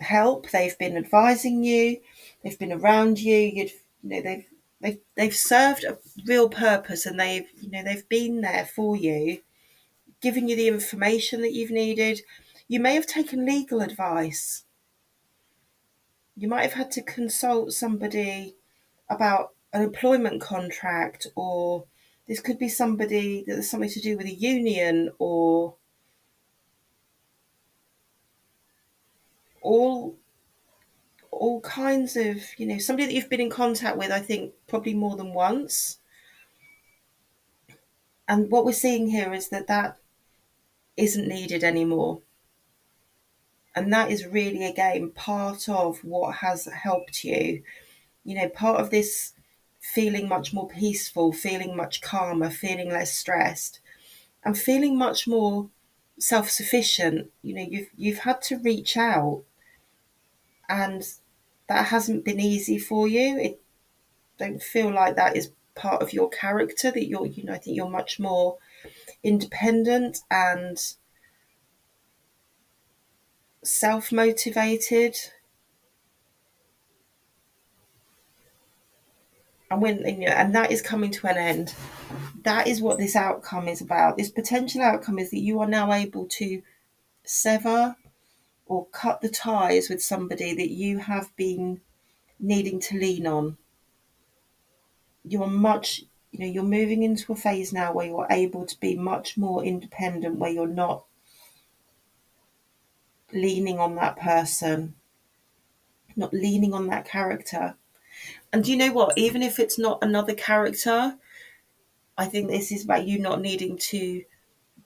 help. 0.00 0.50
They've 0.50 0.78
been 0.78 0.96
advising 0.96 1.64
you. 1.64 2.00
They've 2.42 2.58
been 2.58 2.72
around 2.72 3.18
you. 3.18 3.36
You'd, 3.36 3.72
you 4.02 4.10
know, 4.10 4.22
they've 4.22 4.46
they've 4.80 4.98
they've 5.16 5.36
served 5.36 5.84
a 5.84 5.98
real 6.26 6.48
purpose, 6.48 7.06
and 7.06 7.18
they've 7.18 7.46
you 7.60 7.70
know 7.70 7.82
they've 7.82 8.08
been 8.08 8.40
there 8.40 8.66
for 8.66 8.96
you, 8.96 9.42
giving 10.20 10.48
you 10.48 10.56
the 10.56 10.68
information 10.68 11.42
that 11.42 11.52
you've 11.52 11.70
needed. 11.70 12.20
You 12.68 12.80
may 12.80 12.94
have 12.94 13.06
taken 13.06 13.44
legal 13.46 13.80
advice. 13.80 14.64
You 16.36 16.48
might 16.48 16.62
have 16.62 16.72
had 16.72 16.90
to 16.92 17.02
consult 17.02 17.72
somebody 17.72 18.56
about 19.10 19.50
an 19.72 19.82
employment 19.82 20.40
contract, 20.40 21.26
or 21.36 21.84
this 22.26 22.40
could 22.40 22.58
be 22.58 22.68
somebody 22.68 23.44
that 23.46 23.56
that's 23.56 23.70
something 23.70 23.90
to 23.90 24.00
do 24.00 24.16
with 24.16 24.26
a 24.26 24.34
union, 24.34 25.10
or 25.18 25.74
all 29.62 30.16
all 31.30 31.60
kinds 31.62 32.16
of 32.16 32.36
you 32.58 32.66
know 32.66 32.78
somebody 32.78 33.06
that 33.06 33.14
you've 33.14 33.30
been 33.30 33.40
in 33.40 33.50
contact 33.50 33.96
with. 33.96 34.10
I 34.10 34.20
think 34.20 34.52
probably 34.66 34.94
more 34.94 35.16
than 35.16 35.34
once. 35.34 35.98
And 38.28 38.50
what 38.50 38.64
we're 38.64 38.72
seeing 38.72 39.08
here 39.08 39.32
is 39.34 39.48
that 39.48 39.66
that 39.66 39.98
isn't 40.96 41.28
needed 41.28 41.64
anymore. 41.64 42.20
And 43.74 43.92
that 43.92 44.10
is 44.10 44.26
really, 44.26 44.64
again, 44.64 45.10
part 45.10 45.68
of 45.68 46.04
what 46.04 46.36
has 46.36 46.66
helped 46.66 47.24
you. 47.24 47.62
You 48.24 48.36
know, 48.36 48.48
part 48.48 48.80
of 48.80 48.90
this 48.90 49.32
feeling 49.80 50.28
much 50.28 50.52
more 50.52 50.68
peaceful, 50.68 51.32
feeling 51.32 51.76
much 51.76 52.00
calmer, 52.00 52.50
feeling 52.50 52.90
less 52.90 53.12
stressed, 53.12 53.80
and 54.44 54.56
feeling 54.56 54.96
much 54.96 55.26
more 55.26 55.70
self-sufficient. 56.18 57.30
You 57.42 57.54
know, 57.54 57.66
you've 57.68 57.88
you've 57.96 58.18
had 58.18 58.42
to 58.42 58.58
reach 58.58 58.96
out, 58.96 59.42
and 60.72 61.04
that 61.68 61.86
hasn't 61.86 62.24
been 62.24 62.40
easy 62.40 62.78
for 62.78 63.06
you. 63.06 63.38
It 63.38 63.60
don't 64.38 64.62
feel 64.62 64.92
like 64.92 65.16
that 65.16 65.36
is 65.36 65.52
part 65.74 66.02
of 66.02 66.12
your 66.12 66.30
character. 66.30 66.90
That 66.90 67.06
you're, 67.06 67.26
you 67.26 67.44
know, 67.44 67.52
I 67.52 67.58
think 67.58 67.76
you're 67.76 67.90
much 67.90 68.18
more 68.18 68.56
independent 69.22 70.20
and 70.30 70.78
self-motivated 73.62 75.16
and 79.70 79.80
when 79.80 79.98
you 80.04 80.26
know, 80.26 80.32
and 80.32 80.52
that 80.52 80.72
is 80.72 80.82
coming 80.82 81.12
to 81.12 81.28
an 81.28 81.36
end 81.36 81.72
that 82.42 82.66
is 82.66 82.80
what 82.80 82.98
this 82.98 83.14
outcome 83.14 83.68
is 83.68 83.80
about 83.80 84.16
this 84.16 84.30
potential 84.30 84.82
outcome 84.82 85.16
is 85.16 85.30
that 85.30 85.38
you 85.38 85.60
are 85.60 85.68
now 85.68 85.92
able 85.92 86.26
to 86.26 86.60
sever 87.22 87.94
or 88.72 88.86
cut 88.86 89.20
the 89.20 89.28
ties 89.28 89.88
with 89.88 90.02
somebody 90.02 90.54
that 90.54 90.70
you 90.70 90.98
have 90.98 91.34
been 91.36 91.80
needing 92.40 92.80
to 92.80 92.98
lean 92.98 93.26
on 93.26 93.56
you're 95.24 95.46
much 95.46 96.02
you 96.30 96.40
know 96.40 96.46
you're 96.46 96.62
moving 96.62 97.02
into 97.02 97.32
a 97.32 97.36
phase 97.36 97.72
now 97.72 97.92
where 97.92 98.06
you're 98.06 98.26
able 98.30 98.64
to 98.66 98.78
be 98.80 98.96
much 98.96 99.36
more 99.36 99.62
independent 99.62 100.38
where 100.38 100.50
you're 100.50 100.66
not 100.66 101.04
leaning 103.32 103.78
on 103.78 103.94
that 103.94 104.16
person 104.16 104.94
not 106.16 106.32
leaning 106.32 106.72
on 106.74 106.86
that 106.88 107.04
character 107.04 107.76
and 108.52 108.66
you 108.66 108.76
know 108.76 108.92
what? 108.92 109.16
Even 109.16 109.42
if 109.42 109.58
it's 109.58 109.78
not 109.78 109.98
another 110.02 110.34
character, 110.34 111.16
I 112.18 112.26
think 112.26 112.48
this 112.48 112.70
is 112.70 112.84
about 112.84 113.06
you 113.06 113.18
not 113.18 113.40
needing 113.40 113.78
to 113.78 114.22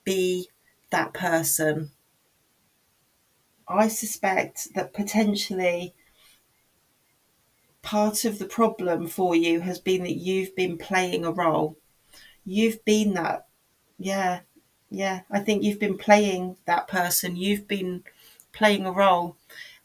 be 0.03 0.49
that 0.89 1.13
person. 1.13 1.91
I 3.67 3.87
suspect 3.87 4.73
that 4.75 4.93
potentially 4.93 5.93
part 7.81 8.25
of 8.25 8.39
the 8.39 8.45
problem 8.45 9.07
for 9.07 9.35
you 9.35 9.61
has 9.61 9.79
been 9.79 10.03
that 10.03 10.15
you've 10.15 10.55
been 10.55 10.77
playing 10.77 11.25
a 11.25 11.31
role. 11.31 11.77
You've 12.45 12.83
been 12.85 13.13
that, 13.13 13.47
yeah, 13.99 14.41
yeah. 14.89 15.21
I 15.29 15.39
think 15.39 15.63
you've 15.63 15.79
been 15.79 15.97
playing 15.97 16.57
that 16.65 16.87
person. 16.87 17.35
You've 17.35 17.67
been 17.67 18.03
playing 18.53 18.85
a 18.85 18.91
role 18.91 19.35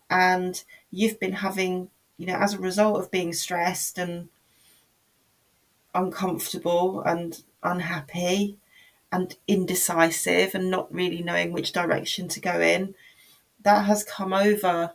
and 0.09 0.63
you've 0.91 1.19
been 1.19 1.33
having 1.33 1.91
you 2.23 2.29
know, 2.29 2.37
as 2.37 2.55
a 2.55 2.59
result 2.59 3.01
of 3.01 3.11
being 3.11 3.33
stressed 3.33 3.99
and 3.99 4.29
uncomfortable 5.93 7.03
and 7.03 7.43
unhappy 7.65 8.59
and 9.11 9.37
indecisive 9.49 10.55
and 10.55 10.71
not 10.71 10.95
really 10.95 11.21
knowing 11.21 11.51
which 11.51 11.73
direction 11.73 12.29
to 12.29 12.41
go 12.41 12.61
in, 12.61 12.95
that 13.63 13.85
has 13.85 14.05
come 14.05 14.33
over 14.33 14.93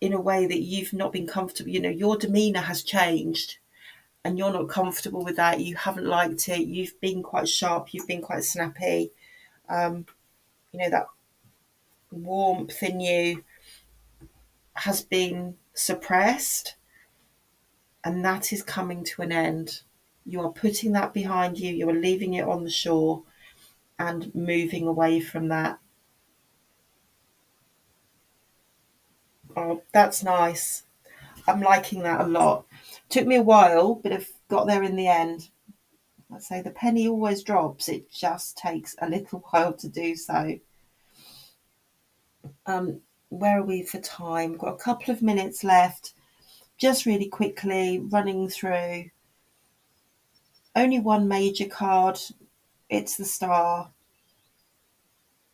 in 0.00 0.12
a 0.12 0.20
way 0.20 0.46
that 0.46 0.62
you've 0.62 0.92
not 0.92 1.12
been 1.12 1.26
comfortable. 1.26 1.70
You 1.70 1.80
know, 1.80 1.90
your 1.90 2.16
demeanor 2.16 2.60
has 2.60 2.82
changed 2.82 3.58
and 4.24 4.38
you're 4.38 4.52
not 4.52 4.68
comfortable 4.68 5.24
with 5.24 5.36
that. 5.36 5.60
You 5.60 5.76
haven't 5.76 6.06
liked 6.06 6.48
it. 6.48 6.66
You've 6.66 6.98
been 7.00 7.22
quite 7.22 7.48
sharp. 7.48 7.92
You've 7.92 8.06
been 8.06 8.22
quite 8.22 8.44
snappy. 8.44 9.12
Um, 9.68 10.06
you 10.72 10.80
know, 10.80 10.90
that 10.90 11.06
warmth 12.10 12.82
in 12.82 13.00
you 13.00 13.44
has 14.74 15.02
been 15.02 15.56
suppressed, 15.74 16.76
and 18.04 18.24
that 18.24 18.52
is 18.52 18.62
coming 18.62 19.04
to 19.04 19.22
an 19.22 19.32
end. 19.32 19.82
You 20.26 20.42
are 20.42 20.52
putting 20.52 20.92
that 20.92 21.12
behind 21.12 21.58
you, 21.58 21.72
you 21.72 21.88
are 21.88 21.94
leaving 21.94 22.34
it 22.34 22.46
on 22.46 22.64
the 22.64 22.70
shore 22.70 23.22
and 23.98 24.34
moving 24.34 24.86
away 24.86 25.20
from 25.20 25.48
that. 25.48 25.78
Oh, 29.56 29.82
that's 29.92 30.22
nice. 30.22 30.84
I'm 31.46 31.60
liking 31.60 32.02
that 32.02 32.20
a 32.20 32.26
lot. 32.26 32.66
Took 33.08 33.26
me 33.26 33.36
a 33.36 33.42
while, 33.42 33.94
but 33.94 34.12
I've 34.12 34.30
got 34.48 34.66
there 34.66 34.82
in 34.82 34.96
the 34.96 35.08
end. 35.08 35.48
I 36.32 36.38
say 36.38 36.62
the 36.62 36.70
penny 36.70 37.08
always 37.08 37.42
drops. 37.42 37.88
It 37.88 38.10
just 38.10 38.56
takes 38.56 38.94
a 39.00 39.08
little 39.08 39.40
while 39.50 39.72
to 39.74 39.88
do 39.88 40.14
so. 40.14 40.58
Um, 42.66 43.00
where 43.30 43.58
are 43.58 43.64
we 43.64 43.82
for 43.82 44.00
time? 44.00 44.52
We've 44.52 44.60
got 44.60 44.74
a 44.74 44.84
couple 44.84 45.12
of 45.12 45.22
minutes 45.22 45.64
left. 45.64 46.12
Just 46.78 47.06
really 47.06 47.28
quickly 47.28 47.98
running 47.98 48.48
through. 48.48 49.10
Only 50.76 51.00
one 51.00 51.28
major 51.28 51.66
card. 51.66 52.18
It's 52.88 53.16
the 53.16 53.24
star. 53.24 53.90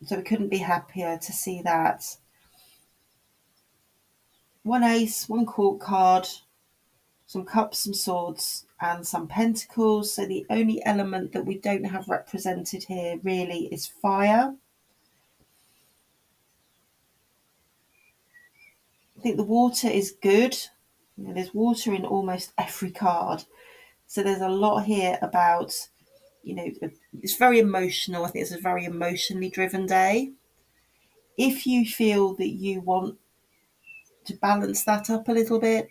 So 0.04 0.16
we 0.16 0.22
couldn't 0.22 0.48
be 0.48 0.58
happier 0.58 1.18
to 1.18 1.32
see 1.32 1.62
that. 1.62 2.16
One 4.66 4.82
ace, 4.82 5.28
one 5.28 5.46
court 5.46 5.78
card, 5.78 6.26
some 7.28 7.44
cups, 7.44 7.78
some 7.78 7.94
swords, 7.94 8.66
and 8.80 9.06
some 9.06 9.28
pentacles. 9.28 10.12
So 10.12 10.26
the 10.26 10.44
only 10.50 10.84
element 10.84 11.32
that 11.34 11.46
we 11.46 11.56
don't 11.56 11.84
have 11.84 12.08
represented 12.08 12.82
here 12.82 13.20
really 13.22 13.66
is 13.66 13.86
fire. 13.86 14.56
I 19.16 19.20
think 19.22 19.36
the 19.36 19.44
water 19.44 19.86
is 19.86 20.16
good. 20.20 20.56
You 21.16 21.28
know, 21.28 21.34
there's 21.34 21.54
water 21.54 21.94
in 21.94 22.04
almost 22.04 22.52
every 22.58 22.90
card. 22.90 23.44
So 24.08 24.24
there's 24.24 24.40
a 24.40 24.48
lot 24.48 24.80
here 24.80 25.16
about, 25.22 25.76
you 26.42 26.56
know, 26.56 26.68
it's 27.22 27.36
very 27.36 27.60
emotional. 27.60 28.24
I 28.24 28.30
think 28.30 28.42
it's 28.42 28.50
a 28.50 28.60
very 28.60 28.84
emotionally 28.84 29.48
driven 29.48 29.86
day. 29.86 30.32
If 31.38 31.68
you 31.68 31.86
feel 31.86 32.34
that 32.34 32.48
you 32.48 32.80
want 32.80 33.18
to 34.26 34.34
balance 34.36 34.84
that 34.84 35.10
up 35.10 35.28
a 35.28 35.32
little 35.32 35.58
bit, 35.58 35.88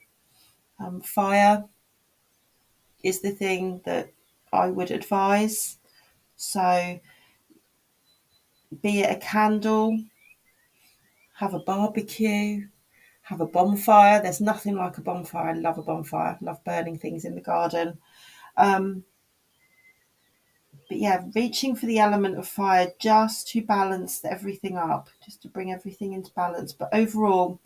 um, 0.79 1.01
fire 1.01 1.65
is 3.03 3.21
the 3.21 3.31
thing 3.31 3.81
that 3.85 4.11
I 4.51 4.67
would 4.67 4.91
advise. 4.91 5.77
So, 6.35 6.99
be 8.81 9.01
it 9.01 9.11
a 9.11 9.19
candle, 9.19 9.97
have 11.35 11.53
a 11.53 11.59
barbecue, 11.59 12.67
have 13.21 13.41
a 13.41 13.45
bonfire. 13.45 14.21
There's 14.21 14.41
nothing 14.41 14.75
like 14.75 14.97
a 14.97 15.01
bonfire. 15.01 15.49
I 15.49 15.53
love 15.53 15.77
a 15.77 15.83
bonfire. 15.83 16.37
I 16.39 16.45
love 16.45 16.63
burning 16.63 16.97
things 16.97 17.25
in 17.25 17.35
the 17.35 17.41
garden. 17.41 17.97
Um, 18.57 19.03
but 20.87 20.97
yeah, 20.97 21.23
reaching 21.33 21.75
for 21.75 21.87
the 21.87 21.99
element 21.99 22.37
of 22.37 22.47
fire 22.47 22.91
just 22.99 23.47
to 23.49 23.61
balance 23.63 24.23
everything 24.23 24.77
up, 24.77 25.09
just 25.23 25.41
to 25.41 25.47
bring 25.47 25.71
everything 25.71 26.13
into 26.13 26.31
balance. 26.33 26.73
But 26.73 26.89
overall, 26.93 27.59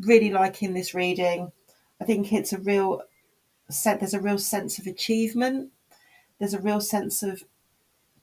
really 0.00 0.30
liking 0.30 0.74
this 0.74 0.94
reading. 0.94 1.52
I 2.00 2.04
think 2.04 2.32
it's 2.32 2.52
a 2.52 2.58
real. 2.58 3.02
There's 3.84 4.14
a 4.14 4.20
real 4.20 4.38
sense 4.38 4.78
of 4.78 4.86
achievement. 4.86 5.70
There's 6.38 6.54
a 6.54 6.60
real 6.60 6.80
sense 6.80 7.22
of 7.22 7.44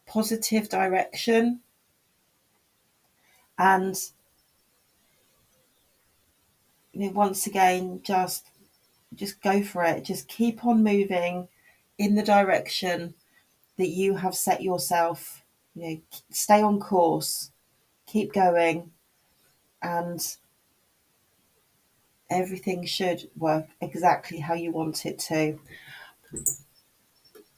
positive 0.05 0.69
direction, 0.69 1.59
and 3.57 3.95
you 6.93 7.07
know, 7.07 7.11
once 7.11 7.45
again, 7.45 8.01
just 8.03 8.47
just 9.13 9.41
go 9.41 9.61
for 9.61 9.83
it. 9.83 10.03
Just 10.03 10.27
keep 10.27 10.65
on 10.65 10.83
moving 10.83 11.47
in 11.97 12.15
the 12.15 12.23
direction 12.23 13.13
that 13.77 13.89
you 13.89 14.15
have 14.15 14.35
set 14.35 14.63
yourself. 14.63 15.43
You 15.75 15.89
know, 15.89 16.01
stay 16.31 16.61
on 16.61 16.79
course, 16.79 17.51
keep 18.07 18.31
going, 18.33 18.91
and 19.81 20.35
everything 22.29 22.85
should 22.85 23.29
work 23.37 23.67
exactly 23.81 24.39
how 24.39 24.53
you 24.53 24.71
want 24.71 25.05
it 25.05 25.19
to. 25.19 25.59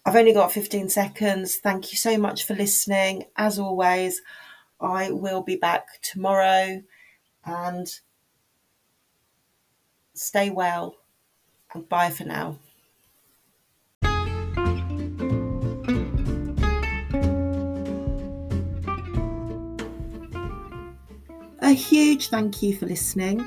I've 0.05 0.15
only 0.15 0.33
got 0.33 0.51
15 0.51 0.89
seconds. 0.89 1.57
Thank 1.57 1.91
you 1.91 1.97
so 1.97 2.17
much 2.17 2.45
for 2.45 2.55
listening. 2.55 3.25
As 3.35 3.59
always, 3.59 4.21
I 4.79 5.11
will 5.11 5.41
be 5.41 5.55
back 5.55 6.01
tomorrow 6.01 6.81
and 7.45 7.87
stay 10.13 10.49
well 10.49 10.95
and 11.73 11.87
bye 11.89 12.09
for 12.09 12.23
now. 12.23 12.57
A 21.59 21.73
huge 21.73 22.29
thank 22.29 22.63
you 22.63 22.77
for 22.77 22.85
listening. 22.85 23.45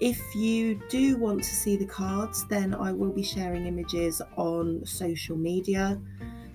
If 0.00 0.34
you 0.34 0.80
do 0.88 1.18
want 1.18 1.42
to 1.42 1.54
see 1.54 1.76
the 1.76 1.84
cards, 1.84 2.46
then 2.46 2.74
I 2.74 2.90
will 2.90 3.12
be 3.12 3.22
sharing 3.22 3.66
images 3.66 4.22
on 4.36 4.84
social 4.86 5.36
media. 5.36 6.00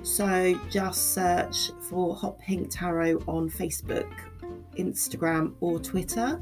So 0.01 0.59
just 0.69 1.13
search 1.13 1.71
for 1.89 2.15
Hot 2.15 2.39
Pink 2.39 2.69
Tarot 2.71 3.23
on 3.27 3.49
Facebook, 3.49 4.11
Instagram, 4.77 5.53
or 5.59 5.79
Twitter. 5.79 6.41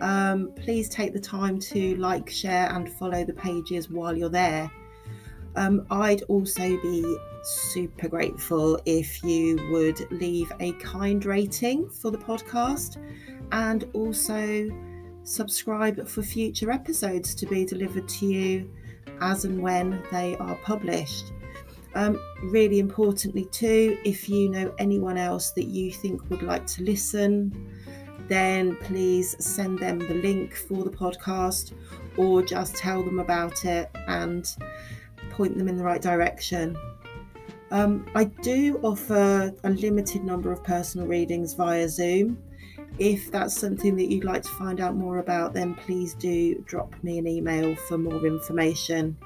Um, 0.00 0.50
please 0.56 0.88
take 0.88 1.12
the 1.12 1.20
time 1.20 1.60
to 1.60 1.96
like, 1.96 2.28
share, 2.28 2.68
and 2.72 2.92
follow 2.92 3.24
the 3.24 3.34
pages 3.34 3.88
while 3.88 4.16
you're 4.16 4.28
there. 4.28 4.68
Um, 5.54 5.86
I'd 5.90 6.22
also 6.22 6.80
be 6.82 7.16
super 7.44 8.08
grateful 8.08 8.80
if 8.86 9.22
you 9.22 9.56
would 9.70 10.10
leave 10.10 10.50
a 10.58 10.72
kind 10.72 11.24
rating 11.24 11.88
for 11.90 12.10
the 12.10 12.18
podcast 12.18 12.96
and 13.52 13.88
also 13.92 14.68
subscribe 15.24 16.06
for 16.06 16.22
future 16.22 16.70
episodes 16.70 17.34
to 17.34 17.46
be 17.46 17.64
delivered 17.64 18.08
to 18.08 18.26
you 18.26 18.70
as 19.20 19.44
and 19.44 19.60
when 19.60 20.02
they 20.12 20.36
are 20.36 20.54
published. 20.56 21.32
Um, 21.94 22.20
really 22.44 22.80
importantly, 22.80 23.44
too, 23.46 23.98
if 24.04 24.28
you 24.28 24.48
know 24.48 24.74
anyone 24.78 25.16
else 25.16 25.50
that 25.52 25.66
you 25.66 25.92
think 25.92 26.28
would 26.28 26.42
like 26.42 26.66
to 26.68 26.82
listen, 26.82 27.72
then 28.28 28.76
please 28.76 29.36
send 29.44 29.78
them 29.78 29.98
the 29.98 30.14
link 30.14 30.54
for 30.54 30.82
the 30.82 30.90
podcast 30.90 31.72
or 32.16 32.42
just 32.42 32.74
tell 32.76 33.02
them 33.02 33.18
about 33.18 33.64
it 33.64 33.90
and 34.08 34.56
point 35.30 35.56
them 35.56 35.68
in 35.68 35.76
the 35.76 35.84
right 35.84 36.02
direction. 36.02 36.76
Um, 37.70 38.06
I 38.14 38.24
do 38.24 38.78
offer 38.82 39.52
a 39.64 39.70
limited 39.70 40.24
number 40.24 40.52
of 40.52 40.62
personal 40.62 41.06
readings 41.06 41.54
via 41.54 41.88
Zoom. 41.88 42.38
If 42.98 43.30
that's 43.32 43.58
something 43.58 43.96
that 43.96 44.06
you'd 44.06 44.24
like 44.24 44.42
to 44.42 44.50
find 44.50 44.80
out 44.80 44.94
more 44.94 45.18
about, 45.18 45.52
then 45.52 45.74
please 45.74 46.14
do 46.14 46.62
drop 46.66 46.94
me 47.02 47.18
an 47.18 47.26
email 47.26 47.74
for 47.74 47.98
more 47.98 48.24
information. 48.24 49.16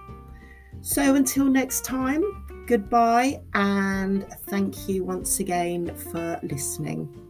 So 0.81 1.15
until 1.15 1.45
next 1.45 1.85
time, 1.85 2.23
goodbye 2.67 3.41
and 3.55 4.27
thank 4.47 4.89
you 4.89 5.05
once 5.05 5.41
again 5.41 5.95
for 5.97 6.41
listening. 6.43 7.28